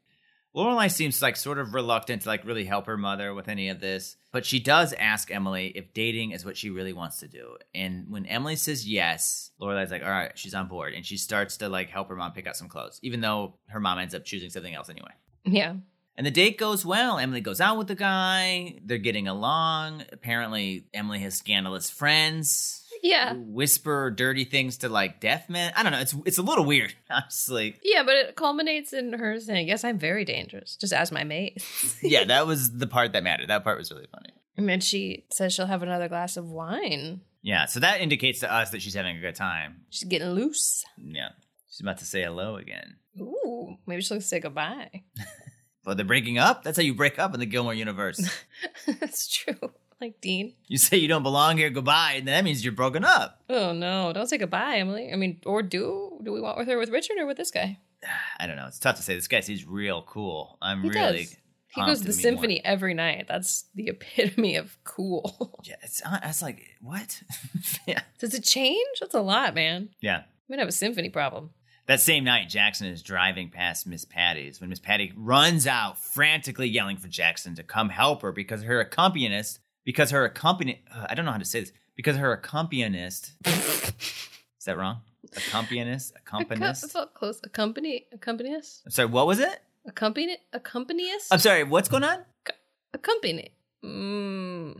[0.55, 3.79] Lorelai seems like sort of reluctant to like really help her mother with any of
[3.79, 7.57] this, but she does ask Emily if dating is what she really wants to do.
[7.75, 11.57] And when Emily says yes, Lorelai's like, "All right, she's on board," and she starts
[11.57, 14.25] to like help her mom pick out some clothes, even though her mom ends up
[14.25, 15.11] choosing something else anyway.
[15.45, 15.75] Yeah.
[16.17, 17.19] And the date goes well.
[17.19, 18.79] Emily goes out with the guy.
[18.83, 20.03] They're getting along.
[20.11, 22.83] Apparently, Emily has scandalous friends.
[23.03, 23.33] Yeah.
[23.35, 25.71] Whisper dirty things to like deaf men.
[25.75, 25.99] I don't know.
[25.99, 27.75] It's it's a little weird, honestly.
[27.83, 30.75] Yeah, but it culminates in her saying, Yes, I'm very dangerous.
[30.75, 31.63] Just as my mate.
[32.01, 33.49] yeah, that was the part that mattered.
[33.49, 34.33] That part was really funny.
[34.57, 37.21] And then she says she'll have another glass of wine.
[37.43, 39.81] Yeah, so that indicates to us that she's having a good time.
[39.91, 40.83] She's getting loose.
[40.97, 41.29] Yeah,
[41.69, 42.95] she's about to say hello again.
[43.19, 45.03] Ooh, maybe she'll say goodbye.
[45.87, 46.63] But they're breaking up.
[46.63, 48.19] That's how you break up in the Gilmore universe.
[48.99, 49.71] That's true.
[50.01, 50.53] Like Dean.
[50.67, 53.41] you say you don't belong here, goodbye, and that means you're broken up.
[53.49, 55.11] Oh no, don't say goodbye, Emily.
[55.13, 57.79] I mean, or do do we want with her with Richard or with this guy?
[58.39, 58.65] I don't know.
[58.67, 59.15] It's tough to say.
[59.15, 60.57] This guy seems real cool.
[60.61, 61.19] I'm He really.
[61.23, 61.37] does.
[61.69, 62.21] He goes to the meet more.
[62.21, 63.25] symphony every night.
[63.29, 65.59] That's the epitome of cool.
[65.63, 67.21] Yeah, it's, uh, it's like what?
[67.87, 68.99] yeah, Does it change?
[68.99, 69.89] That's a lot, man.
[70.01, 70.23] yeah.
[70.49, 71.51] We might have a symphony problem.
[71.87, 76.67] That same night, Jackson is driving past Miss Patty's when Miss Patty runs out, frantically
[76.67, 81.15] yelling for Jackson to come help her because her accompanist, because her accompani, uh, I
[81.15, 84.97] don't know how to say this, because her accompanist, is that wrong?
[85.37, 86.83] Accompanist, accompanist.
[86.83, 87.39] It's close.
[87.45, 89.57] Accompany, accompanist, I'm sorry, what was it?
[89.85, 92.19] accompany, accompanist, I'm sorry, what's going on?
[92.93, 93.51] accompany.
[93.85, 94.73] Mm,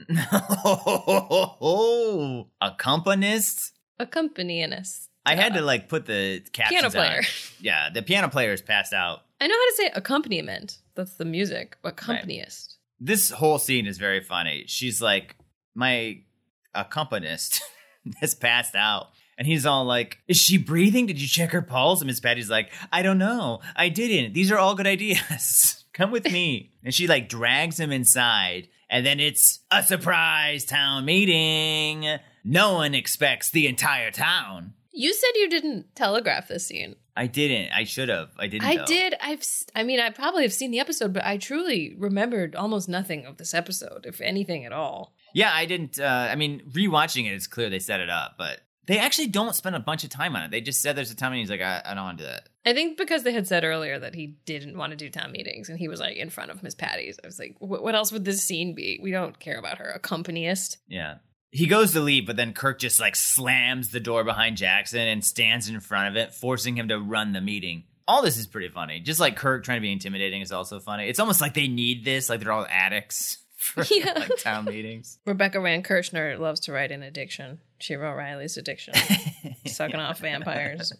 [2.61, 3.71] accompanist.
[3.97, 5.06] accompanist.
[5.27, 7.17] I had to like put the captions Piano player.
[7.19, 7.23] on.
[7.59, 9.21] Yeah, the piano player is passed out.
[9.41, 10.77] I know how to say accompaniment.
[10.95, 11.77] That's the music.
[11.83, 12.77] Accompanist.
[12.99, 14.63] this whole scene is very funny.
[14.67, 15.35] She's like,
[15.75, 16.21] my
[16.73, 17.61] accompanist
[18.21, 19.07] has passed out.
[19.37, 21.05] And he's all like, Is she breathing?
[21.05, 22.01] Did you check her pulse?
[22.01, 23.59] And Miss Patty's like, I don't know.
[23.75, 24.33] I didn't.
[24.33, 25.83] These are all good ideas.
[25.93, 26.71] Come with me.
[26.83, 28.67] and she like drags him inside.
[28.89, 32.05] And then it's a surprise town meeting.
[32.43, 34.73] No one expects the entire town.
[34.97, 36.95] You said you didn't telegraph this scene.
[37.15, 37.71] I didn't.
[37.71, 38.29] I should have.
[38.39, 38.67] I didn't.
[38.67, 38.85] I though.
[38.85, 39.13] did.
[39.21, 39.43] I've.
[39.75, 43.37] I mean, I probably have seen the episode, but I truly remembered almost nothing of
[43.37, 45.13] this episode, if anything at all.
[45.35, 45.99] Yeah, I didn't.
[45.99, 49.53] Uh, I mean, rewatching it, it's clear they set it up, but they actually don't
[49.53, 50.51] spend a bunch of time on it.
[50.51, 52.29] They just said there's a time, and he's like, I, I don't want to do
[52.31, 52.49] that.
[52.65, 55.69] I think because they had said earlier that he didn't want to do town meetings,
[55.69, 57.19] and he was like in front of Miss Patty's.
[57.23, 58.99] I was like, what else would this scene be?
[59.01, 60.77] We don't care about her accompanist.
[60.87, 61.15] Yeah.
[61.51, 65.23] He goes to leave, but then Kirk just like slams the door behind Jackson and
[65.23, 67.83] stands in front of it, forcing him to run the meeting.
[68.07, 68.99] All this is pretty funny.
[68.99, 71.07] Just like Kirk trying to be intimidating is also funny.
[71.09, 74.13] It's almost like they need this, like they're all addicts for Yeah.
[74.13, 75.19] like town meetings.
[75.25, 77.59] Rebecca Rand Kirshner loves to write in addiction.
[77.79, 78.93] She wrote Riley's addiction,
[79.67, 80.91] sucking off vampires.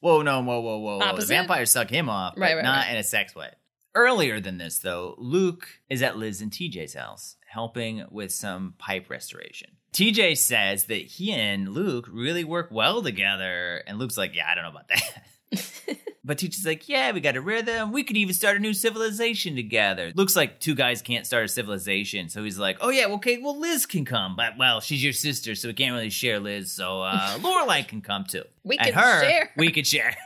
[0.00, 1.16] Whoa, no, whoa, whoa, whoa, whoa.
[1.16, 2.92] The vampires suck him off, but Right, right, not right.
[2.92, 3.50] in a sex way.
[3.94, 9.08] Earlier than this, though, Luke is at Liz and TJ's house helping with some pipe
[9.08, 9.70] restoration.
[9.94, 14.54] TJ says that he and Luke really work well together, and Luke's like, "Yeah, I
[14.54, 15.24] don't know about that."
[16.24, 17.92] but TJ's like, "Yeah, we got a rhythm.
[17.92, 21.48] We could even start a new civilization together." Looks like two guys can't start a
[21.48, 25.12] civilization, so he's like, "Oh yeah, okay, well Liz can come, but well, she's your
[25.12, 26.72] sister, so we can't really share Liz.
[26.72, 28.42] So uh, Lorelai can come too.
[28.64, 29.50] We And can her, share.
[29.56, 30.16] We could share."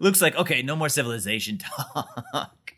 [0.00, 2.72] Luke's like, okay, no more civilization talk.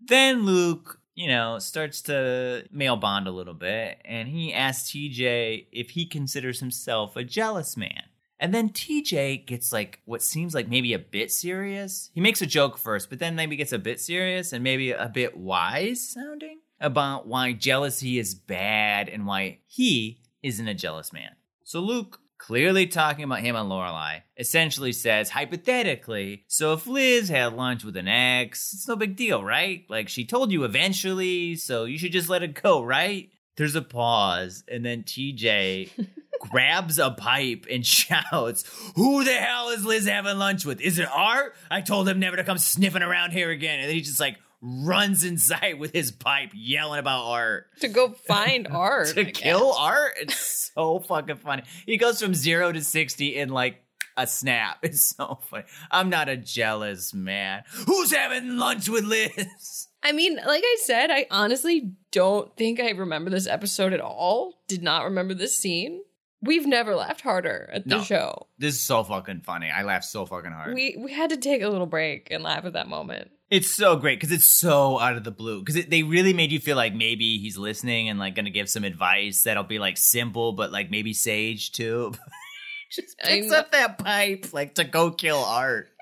[0.00, 5.66] then Luke you know, starts to male bond a little bit, and he asks TJ
[5.72, 8.04] if he considers himself a jealous man.
[8.40, 12.10] And then TJ gets like what seems like maybe a bit serious.
[12.12, 15.08] He makes a joke first, but then maybe gets a bit serious and maybe a
[15.08, 21.30] bit wise sounding about why jealousy is bad and why he isn't a jealous man.
[21.62, 27.54] So Luke, clearly talking about him and Lorelai, essentially says hypothetically, so if Liz had
[27.54, 29.84] lunch with an ex, it's no big deal, right?
[29.88, 33.30] Like she told you eventually, so you should just let it go, right?
[33.56, 35.90] There's a pause, and then TJ
[36.40, 38.64] grabs a pipe and shouts,
[38.96, 40.80] Who the hell is Liz having lunch with?
[40.80, 41.54] Is it Art?
[41.70, 43.80] I told him never to come sniffing around here again.
[43.80, 47.66] And then he just like runs inside with his pipe yelling about Art.
[47.80, 49.08] To go find art.
[49.08, 49.76] to I kill guess.
[49.78, 50.12] Art?
[50.22, 51.62] It's so fucking funny.
[51.86, 53.82] He goes from zero to 60 in like
[54.16, 54.78] a snap.
[54.82, 55.64] It's so funny.
[55.90, 57.64] I'm not a jealous man.
[57.86, 59.88] Who's having lunch with Liz?
[60.02, 64.62] I mean, like I said, I honestly don't think I remember this episode at all.
[64.68, 66.02] Did not remember this scene.
[66.42, 68.02] We've never laughed harder at the No.
[68.02, 68.46] show.
[68.58, 69.70] This is so fucking funny.
[69.70, 70.74] I laughed so fucking hard.
[70.74, 73.30] We we had to take a little break and laugh at that moment.
[73.50, 75.62] It's so great because it's so out of the blue.
[75.62, 78.68] Because they really made you feel like maybe he's listening and like going to give
[78.68, 82.12] some advice that'll be like simple, but like maybe sage too.
[82.90, 85.88] Just picks up that pipe like to go kill Art.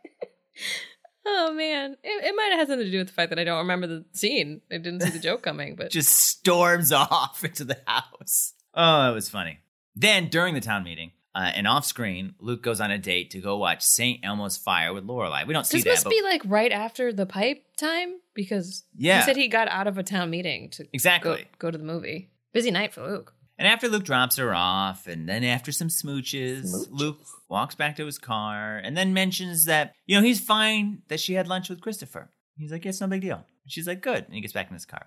[1.24, 3.44] Oh man, it, it might have had something to do with the fact that I
[3.44, 4.60] don't remember the scene.
[4.72, 8.54] I didn't see the joke coming, but Just storms off into the house.
[8.74, 9.60] Oh, it was funny.
[9.94, 13.40] Then during the town meeting, uh, and off screen, Luke goes on a date to
[13.40, 14.20] go watch St.
[14.24, 15.46] Elmo's Fire with Lorelai.
[15.46, 18.84] We don't see this that, must but be like right after the pipe time because
[18.96, 19.20] Yeah.
[19.20, 21.46] he said he got out of a town meeting to go, exactly.
[21.58, 22.30] go to the movie.
[22.52, 23.32] Busy night for Luke.
[23.58, 26.88] And after Luke drops her off, and then after some smooches, Smooches.
[26.90, 31.20] Luke walks back to his car and then mentions that, you know, he's fine that
[31.20, 32.30] she had lunch with Christopher.
[32.56, 33.36] He's like, yeah, it's no big deal.
[33.36, 34.24] And she's like, good.
[34.24, 35.06] And he gets back in his car.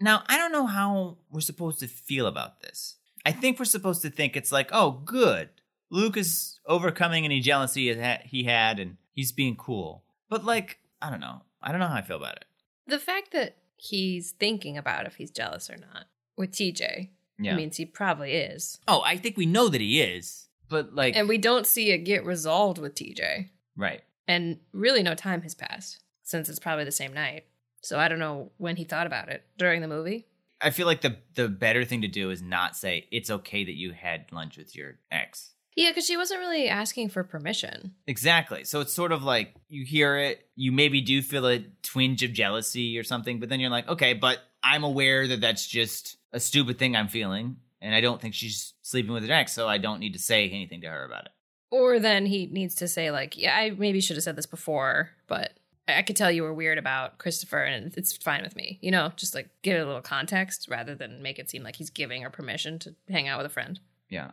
[0.00, 2.96] Now, I don't know how we're supposed to feel about this.
[3.26, 5.48] I think we're supposed to think it's like, oh, good.
[5.90, 10.04] Luke is overcoming any jealousy he had- he had and he's being cool.
[10.28, 11.42] But, like, I don't know.
[11.62, 12.44] I don't know how I feel about it.
[12.86, 16.06] The fact that he's thinking about if he's jealous or not
[16.36, 17.56] with TJ Yeah.
[17.56, 18.78] means he probably is.
[18.88, 20.48] oh, I think we know that he is.
[20.68, 23.50] But, like, And we don't see it get resolved with TJ.
[23.76, 24.02] right.
[24.28, 27.44] And really, no time has passed since it's probably the same night.
[27.82, 30.26] So I don't know when he thought about it during the movie.
[30.60, 33.74] I feel like the the better thing to do is not say it's okay that
[33.74, 35.52] you had lunch with your ex.
[35.76, 37.92] Yeah, because she wasn't really asking for permission.
[38.06, 38.64] Exactly.
[38.64, 42.32] So it's sort of like you hear it, you maybe do feel a twinge of
[42.32, 46.40] jealousy or something, but then you're like, okay, but I'm aware that that's just a
[46.40, 49.76] stupid thing I'm feeling, and I don't think she's sleeping with her ex, so I
[49.76, 51.32] don't need to say anything to her about it.
[51.70, 55.10] Or then he needs to say, like, yeah, I maybe should have said this before,
[55.26, 55.52] but
[55.88, 58.78] I could tell you were weird about Christopher and it's fine with me.
[58.82, 61.76] You know, just like give it a little context rather than make it seem like
[61.76, 63.78] he's giving her permission to hang out with a friend.
[64.08, 64.32] Yeah.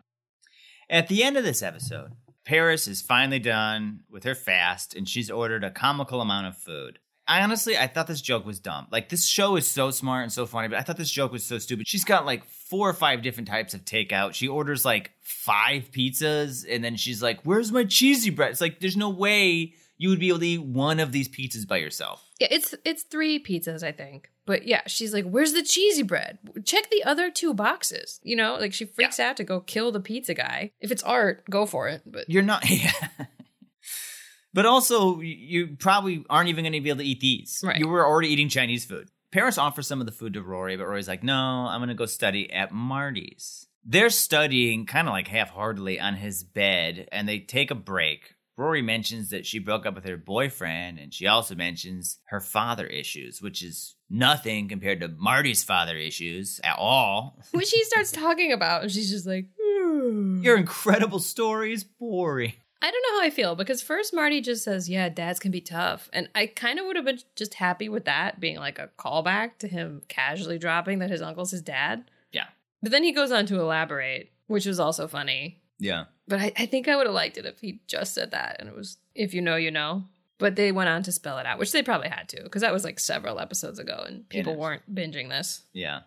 [0.90, 2.14] At the end of this episode,
[2.46, 7.00] Paris is finally done with her fast and she's ordered a comical amount of food.
[7.26, 8.88] I honestly, I thought this joke was dumb.
[8.92, 11.46] Like, this show is so smart and so funny, but I thought this joke was
[11.46, 11.88] so stupid.
[11.88, 14.34] She's got like four or five different types of takeout.
[14.34, 18.52] She orders like five pizzas and then she's like, Where's my cheesy bread?
[18.52, 21.68] It's like, there's no way you would be able to eat one of these pizzas
[21.68, 22.28] by yourself.
[22.40, 24.30] Yeah, it's it's three pizzas, I think.
[24.46, 26.40] But yeah, she's like, "Where's the cheesy bread?
[26.66, 30.00] Check the other two boxes." You know, like she freaks out to go kill the
[30.02, 30.72] pizza guy.
[30.82, 32.02] If it's art, go for it.
[32.06, 32.64] But You're not.
[32.70, 32.92] Yeah.
[34.54, 37.62] but also, you- probably aren't even going to be able to eat these.
[37.64, 37.78] Right.
[37.80, 39.10] You were already eating Chinese food.
[39.32, 41.96] Paris offers some of the food to Rory, but Rory's like, no, I'm going to
[41.96, 43.66] go study at Marty's.
[43.84, 48.36] They're studying kind of like half heartedly on his bed, and they take a break.
[48.58, 52.86] Rory mentions that she broke up with her boyfriend, and she also mentions her father
[52.86, 57.40] issues, which is nothing compared to Marty's father issues at all.
[57.52, 62.54] when she starts talking about, and she's just like, "Hmm." Your incredible story is boring.
[62.82, 65.62] I don't know how I feel because first Marty just says, "Yeah, dads can be
[65.62, 68.90] tough," and I kind of would have been just happy with that being like a
[69.00, 72.04] callback to him casually dropping that his uncle's his dad.
[72.32, 72.48] Yeah.
[72.84, 75.63] But then he goes on to elaborate, which was also funny.
[75.80, 76.06] Yeah.
[76.28, 78.70] But I, I think I would have liked it if he just said that and
[78.70, 80.06] it was if you know, you know.
[80.40, 82.74] But they went on to spell it out, which they probably had to because that
[82.74, 85.62] was like several episodes ago and people weren't binging this.
[85.74, 86.02] Yeah.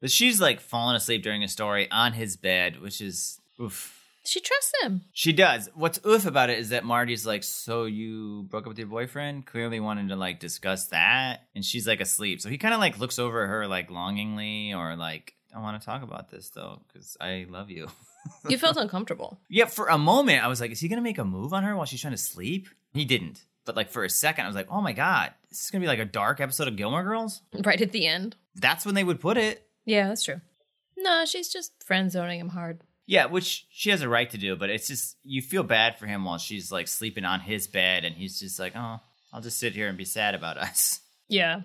[0.00, 3.92] But she's like falling asleep during a story on his bed, which is oof.
[4.24, 5.02] She trusts him.
[5.12, 5.68] She does.
[5.74, 9.46] What's oof about it is that Marty's like, So you broke up with your boyfriend?
[9.46, 11.42] Clearly wanting to like discuss that.
[11.54, 12.40] And she's like asleep.
[12.40, 15.80] So he kind of like looks over at her like longingly or like, I want
[15.80, 17.88] to talk about this though, because I love you.
[18.48, 19.38] You felt uncomfortable.
[19.48, 21.64] yeah, for a moment, I was like, Is he going to make a move on
[21.64, 22.68] her while she's trying to sleep?
[22.92, 23.42] He didn't.
[23.64, 25.88] But like for a second, I was like, oh my god, this is gonna be
[25.88, 27.42] like a dark episode of Gilmore Girls.
[27.64, 28.36] Right at the end.
[28.54, 29.66] That's when they would put it.
[29.84, 30.40] Yeah, that's true.
[30.96, 32.80] No, she's just friend zoning him hard.
[33.06, 36.06] Yeah, which she has a right to do, but it's just you feel bad for
[36.06, 39.00] him while she's like sleeping on his bed, and he's just like, oh,
[39.32, 41.00] I'll just sit here and be sad about us.
[41.28, 41.62] Yeah.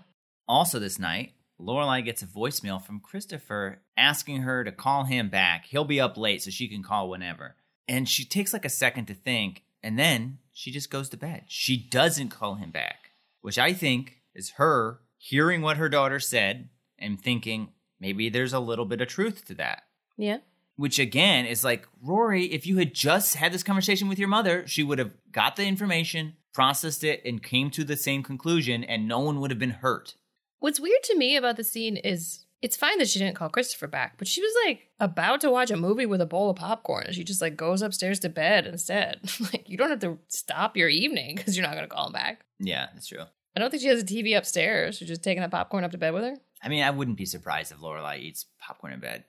[0.47, 5.65] Also, this night, Lorelai gets a voicemail from Christopher asking her to call him back.
[5.65, 7.55] He'll be up late, so she can call whenever.
[7.87, 11.43] And she takes like a second to think, and then she just goes to bed.
[11.47, 13.11] She doesn't call him back,
[13.41, 17.69] which I think is her hearing what her daughter said and thinking
[17.99, 19.83] maybe there's a little bit of truth to that.
[20.17, 20.37] Yeah.
[20.77, 24.65] Which again is like, Rory, if you had just had this conversation with your mother,
[24.67, 29.07] she would have got the information, processed it, and came to the same conclusion, and
[29.07, 30.15] no one would have been hurt.
[30.61, 33.87] What's weird to me about the scene is it's fine that she didn't call Christopher
[33.87, 37.05] back, but she was like about to watch a movie with a bowl of popcorn
[37.07, 39.19] and she just like goes upstairs to bed instead.
[39.41, 42.13] like you don't have to stop your evening because you're not going to call him
[42.13, 42.45] back.
[42.59, 43.23] Yeah, that's true.
[43.55, 44.97] I don't think she has a TV upstairs.
[44.97, 46.35] She's just taking that popcorn up to bed with her.
[46.63, 49.25] I mean, I wouldn't be surprised if Lorelai eats popcorn in bed.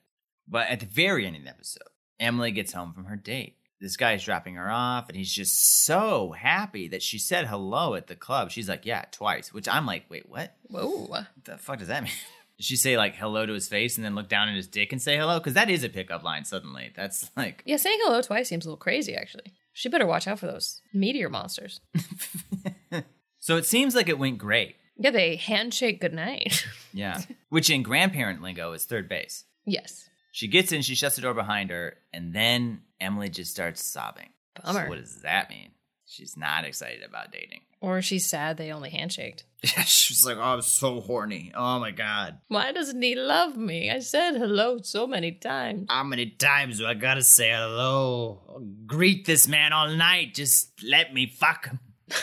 [0.47, 1.89] But at the very end of the episode,
[2.21, 3.57] Emily gets home from her date.
[3.83, 8.07] This guy's dropping her off, and he's just so happy that she said hello at
[8.07, 8.53] the club.
[8.53, 10.55] She's like, "Yeah, twice." Which I'm like, "Wait, what?
[10.69, 11.07] Whoa.
[11.07, 12.13] What the fuck does that mean?"
[12.59, 14.93] Did she say like hello to his face and then look down at his dick
[14.93, 15.39] and say hello?
[15.41, 16.45] Because that is a pickup line.
[16.45, 19.53] Suddenly, that's like, Yeah, saying hello twice seems a little crazy, actually.
[19.73, 21.81] She better watch out for those meteor monsters.
[23.41, 24.77] so it seems like it went great.
[24.97, 26.65] Yeah, they handshake goodnight.
[26.95, 29.45] Yeah, which in grandparent lingo is third base.
[29.65, 30.11] yes.
[30.33, 34.31] She gets in, she shuts the door behind her, and then Emily just starts sobbing.
[34.65, 34.85] Bummer.
[34.85, 35.71] So what does that mean?
[36.07, 37.61] She's not excited about dating.
[37.81, 39.45] Or she's sad they only handshaked.
[39.65, 41.53] Yeah, she's like, oh, I'm so horny.
[41.55, 42.39] Oh my god.
[42.49, 43.91] Why doesn't he love me?
[43.91, 45.87] I said hello so many times.
[45.89, 48.41] How many times do I gotta say hello?
[48.49, 50.35] I'll greet this man all night.
[50.35, 51.79] Just let me fuck him.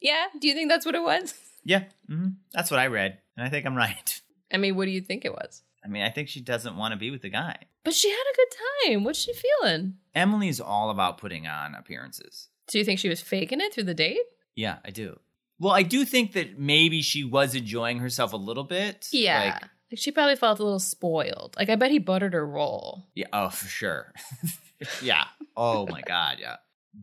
[0.00, 1.34] Yeah, do you think that's what it was?
[1.64, 4.20] Yeah, hmm that's what I read, and I think I'm right.
[4.52, 5.62] I mean, what do you think it was?
[5.84, 7.56] I mean, I think she doesn't want to be with the guy.
[7.84, 8.56] But she had a good
[8.92, 9.04] time.
[9.04, 9.94] What's she feeling?
[10.14, 12.48] Emily's all about putting on appearances.
[12.68, 14.20] Do you think she was faking it through the date?
[14.54, 15.18] Yeah, I do.
[15.58, 19.08] Well, I do think that maybe she was enjoying herself a little bit.
[19.12, 19.40] Yeah.
[19.44, 21.54] Like, Like, she probably felt a little spoiled.
[21.58, 23.06] Like I bet he buttered her roll.
[23.14, 24.12] Yeah, oh, for sure.
[25.02, 25.24] yeah.
[25.56, 26.56] Oh my god, yeah.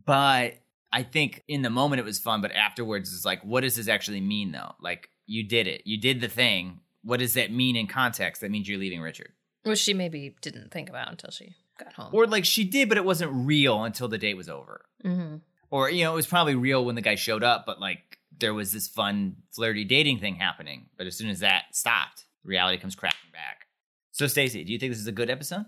[0.05, 0.55] But
[0.91, 3.87] I think in the moment it was fun, but afterwards it's like, what does this
[3.87, 4.73] actually mean though?
[4.79, 5.81] Like, you did it.
[5.85, 6.79] You did the thing.
[7.05, 8.41] What does that mean in context?
[8.41, 9.31] That means you're leaving Richard.
[9.63, 12.09] Which she maybe didn't think about until she got home.
[12.11, 14.85] Or like she did, but it wasn't real until the date was over.
[15.03, 15.37] mm-hmm.
[15.71, 18.53] Or, you know, it was probably real when the guy showed up, but like there
[18.53, 20.87] was this fun, flirty dating thing happening.
[20.97, 23.67] But as soon as that stopped, reality comes crashing back.
[24.11, 25.65] So, Stacey, do you think this is a good episode?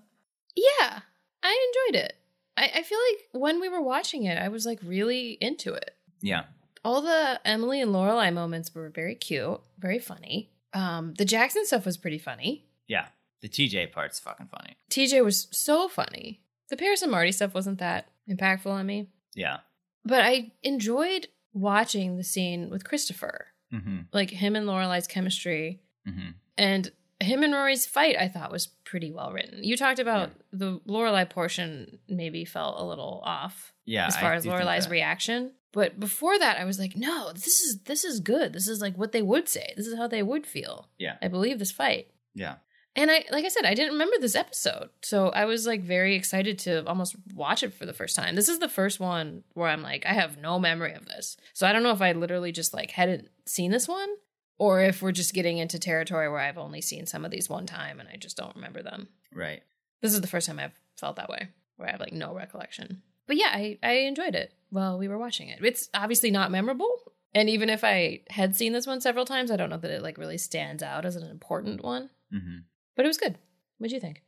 [0.56, 1.00] Yeah,
[1.44, 2.14] I enjoyed it.
[2.56, 5.96] I, I feel like when we were watching it, I was like really into it.
[6.22, 6.44] Yeah.
[6.86, 10.52] All the Emily and Lorelai moments were very cute, very funny.
[10.74, 12.66] Um, the Jackson stuff was pretty funny.
[12.88, 13.08] Yeah.
[13.42, 14.78] The TJ part's fucking funny.
[14.90, 16.42] TJ was so funny.
[16.70, 19.60] The Paris and Marty stuff wasn't that impactful on me, Yeah.
[20.04, 23.98] but I enjoyed watching the scene with Christopher, Mm-hmm.
[24.14, 26.30] like him and Lorelai's chemistry, Mm-hmm.
[26.58, 28.16] and him and Rory's fight.
[28.18, 29.64] I thought was pretty well written.
[29.64, 34.08] You talked about the Lorelai portion maybe felt a little off Yeah.
[34.08, 35.54] as far I as Lorelai's reaction.
[35.74, 38.54] But before that, I was like, no, this is this is good.
[38.54, 39.74] This is like what they would say.
[39.76, 40.90] This is how they would feel.
[40.98, 41.18] Yeah.
[41.22, 42.08] I believe this fight.
[42.34, 42.56] Yeah.
[42.96, 44.90] And I like I said, I didn't remember this episode.
[45.04, 48.36] So I was like very excited to almost watch it for the first time.
[48.36, 51.38] This is the first one where I'm like, I have no memory of this.
[51.54, 54.10] So I don't know if I literally just like hadn't seen this one
[54.58, 57.66] or if we're just getting into territory where I've only seen some of these one
[57.66, 59.10] time and I just don't remember them.
[59.34, 59.62] Right.
[60.02, 63.02] This is the first time I've felt that way, where I have like no recollection.
[63.28, 65.60] But yeah, I, I enjoyed it while we were watching it.
[65.64, 67.14] It's obviously not memorable.
[67.34, 70.02] And even if I had seen this one several times, I don't know that it
[70.02, 72.10] like really stands out as an important one.
[72.34, 72.60] Mm-hmm.
[72.96, 73.38] But it was good.
[73.78, 74.24] What'd you think?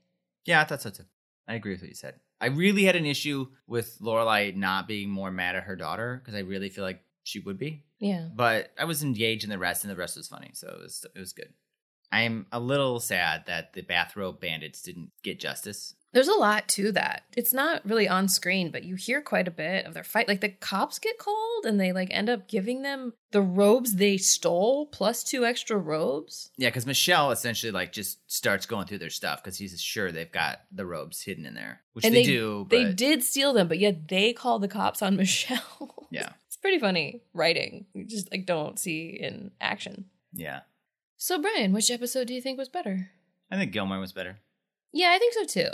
[0.45, 1.03] Yeah, I thought so too.
[1.47, 2.15] I agree with what you said.
[2.41, 6.35] I really had an issue with Lorelai not being more mad at her daughter because
[6.35, 7.83] I really feel like she would be.
[7.99, 8.27] Yeah.
[8.33, 11.05] But I was engaged in the rest, and the rest was funny, so it was
[11.15, 11.53] it was good.
[12.11, 15.93] I am a little sad that the bathrobe bandits didn't get justice.
[16.11, 17.23] There's a lot to that.
[17.37, 20.27] It's not really on screen, but you hear quite a bit of their fight.
[20.27, 24.17] Like the cops get called and they like end up giving them the robes they
[24.17, 26.49] stole plus two extra robes.
[26.57, 30.31] Yeah, because Michel essentially like just starts going through their stuff because he's sure they've
[30.31, 32.65] got the robes hidden in there, which and they, do.
[32.71, 36.07] They did steal them, but yet they call the cops on Michel.
[36.09, 36.29] Yeah,
[36.61, 37.85] pretty funny writing.
[37.93, 40.05] You just like don't see in action.
[40.33, 40.61] yeah.
[41.21, 43.09] So Bryan, which episode do you think was better?
[43.51, 44.37] I think Gilmore was better.
[44.93, 45.69] Yeah, I think so too.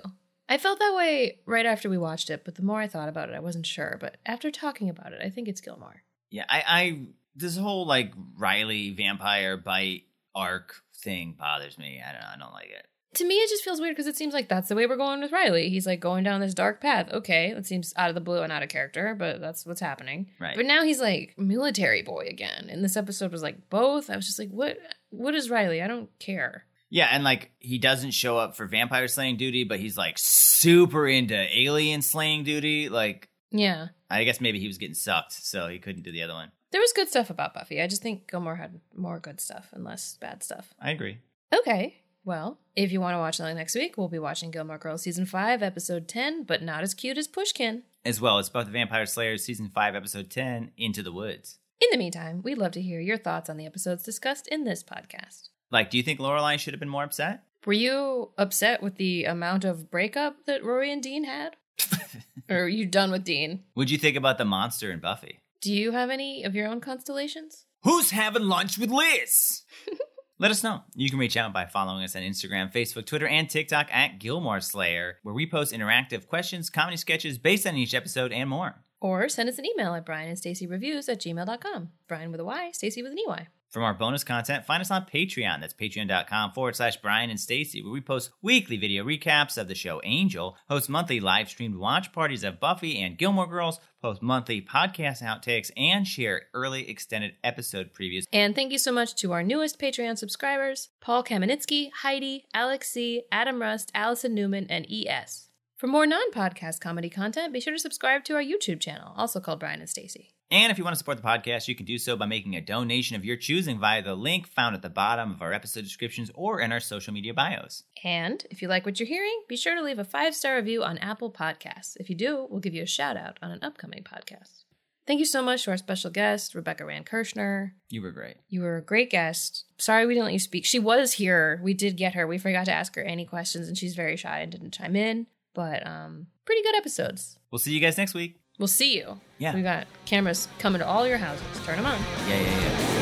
[0.49, 3.29] I felt that way right after we watched it, but the more I thought about
[3.29, 3.97] it, I wasn't sure.
[3.99, 6.01] But after talking about it, I think it's Gilmore.
[6.31, 6.99] Yeah, I, I
[7.35, 10.03] this whole like Riley vampire bite
[10.33, 12.01] arc thing bothers me.
[12.03, 12.87] I don't I don't like it.
[13.15, 15.21] To me, it just feels weird because it seems like that's the way we're going
[15.21, 15.69] with Riley.
[15.69, 17.09] He's like going down this dark path.
[17.11, 20.27] Okay, it seems out of the blue and out of character, but that's what's happening.
[20.39, 20.55] Right.
[20.55, 24.09] But now he's like military boy again, and this episode was like both.
[24.09, 24.77] I was just like, what?
[25.09, 25.81] What is Riley?
[25.81, 26.65] I don't care.
[26.89, 31.07] Yeah, and like he doesn't show up for vampire slaying duty, but he's like super
[31.07, 32.89] into alien slaying duty.
[32.89, 36.33] Like Yeah, I guess maybe he was getting sucked, so he couldn't do the other
[36.33, 36.51] one.
[36.71, 37.81] there was good stuff about Buffy.
[37.81, 40.73] I just think Gilmore had more good stuff and less bad stuff.
[40.79, 41.17] I agree.
[41.57, 42.01] Okay.
[42.25, 45.27] Well, if you want to watch something next week, we'll be watching Gilmore Girls season
[45.27, 47.83] five, episode ten, but not as cute as Pushkin.
[48.03, 51.59] As well, it's about the Vampire Slayers season five, episode ten, Into the Woods.
[51.79, 54.83] In the meantime, we'd love to hear your thoughts on the episodes discussed in this
[54.83, 55.49] podcast.
[55.69, 57.43] Like, do you think Lorelai should have been more upset?
[57.63, 61.57] Were you upset with the amount of breakup that Rory and Dean had?
[62.49, 63.65] or are you done with Dean?
[63.75, 65.41] What'd you think about the monster and Buffy?
[65.61, 67.65] Do you have any of your own constellations?
[67.83, 69.61] Who's having lunch with Liz?
[70.37, 70.81] Let us know.
[70.95, 74.59] You can reach out by following us on Instagram, Facebook, Twitter, and TikTok at Gilmore
[74.59, 78.83] Slayer, where we post interactive questions, comedy sketches based on each episode, and more.
[78.99, 81.89] Or send us an email at Bryan and Stacey Reviews at gmail.com.
[82.09, 83.47] Bryan with a Y, Stacey with an EY.
[83.75, 85.59] For more bonus content, find us on Patreon.
[85.59, 89.75] That's patreon.com forward slash Bryan and Stacey, where we post weekly video recaps of the
[89.75, 94.61] show Angel, host monthly live streamed watch parties of Buffy and Gilmore Girls, post monthly
[94.61, 98.23] podcast outtakes, and share early extended episode previews.
[98.31, 103.23] And thank you so much to our newest Patreon subscribers Paul Kamenitsky, Heidi, Alex C.,
[103.29, 105.49] Adam Rust, Allison Newman, and ES.
[105.75, 109.41] For more non podcast comedy content, be sure to subscribe to our YouTube channel, also
[109.41, 110.34] called Bryan and Stacey.
[110.51, 112.61] And if you want to support the podcast, you can do so by making a
[112.61, 116.29] donation of your choosing via the link found at the bottom of our episode descriptions
[116.35, 117.83] or in our social media bios.
[118.03, 120.83] And if you like what you're hearing, be sure to leave a five star review
[120.83, 121.97] on Apple Podcasts.
[121.99, 124.65] If you do, we'll give you a shout out on an upcoming podcast.
[125.07, 127.71] Thank you so much to our special guest, Rebecca Rand Kirshner.
[127.89, 128.37] You were great.
[128.47, 129.65] You were a great guest.
[129.77, 130.65] Sorry we didn't let you speak.
[130.65, 131.59] She was here.
[131.63, 132.25] We did get her.
[132.25, 135.27] We forgot to ask her any questions, and she's very shy and didn't chime in.
[135.53, 137.37] But um, pretty good episodes.
[137.51, 138.39] We'll see you guys next week.
[138.57, 139.19] We'll see you.
[139.37, 139.53] Yeah.
[139.53, 141.45] We got cameras coming to all your houses.
[141.65, 141.99] Turn them on.
[142.27, 142.94] Yeah, yeah, yeah.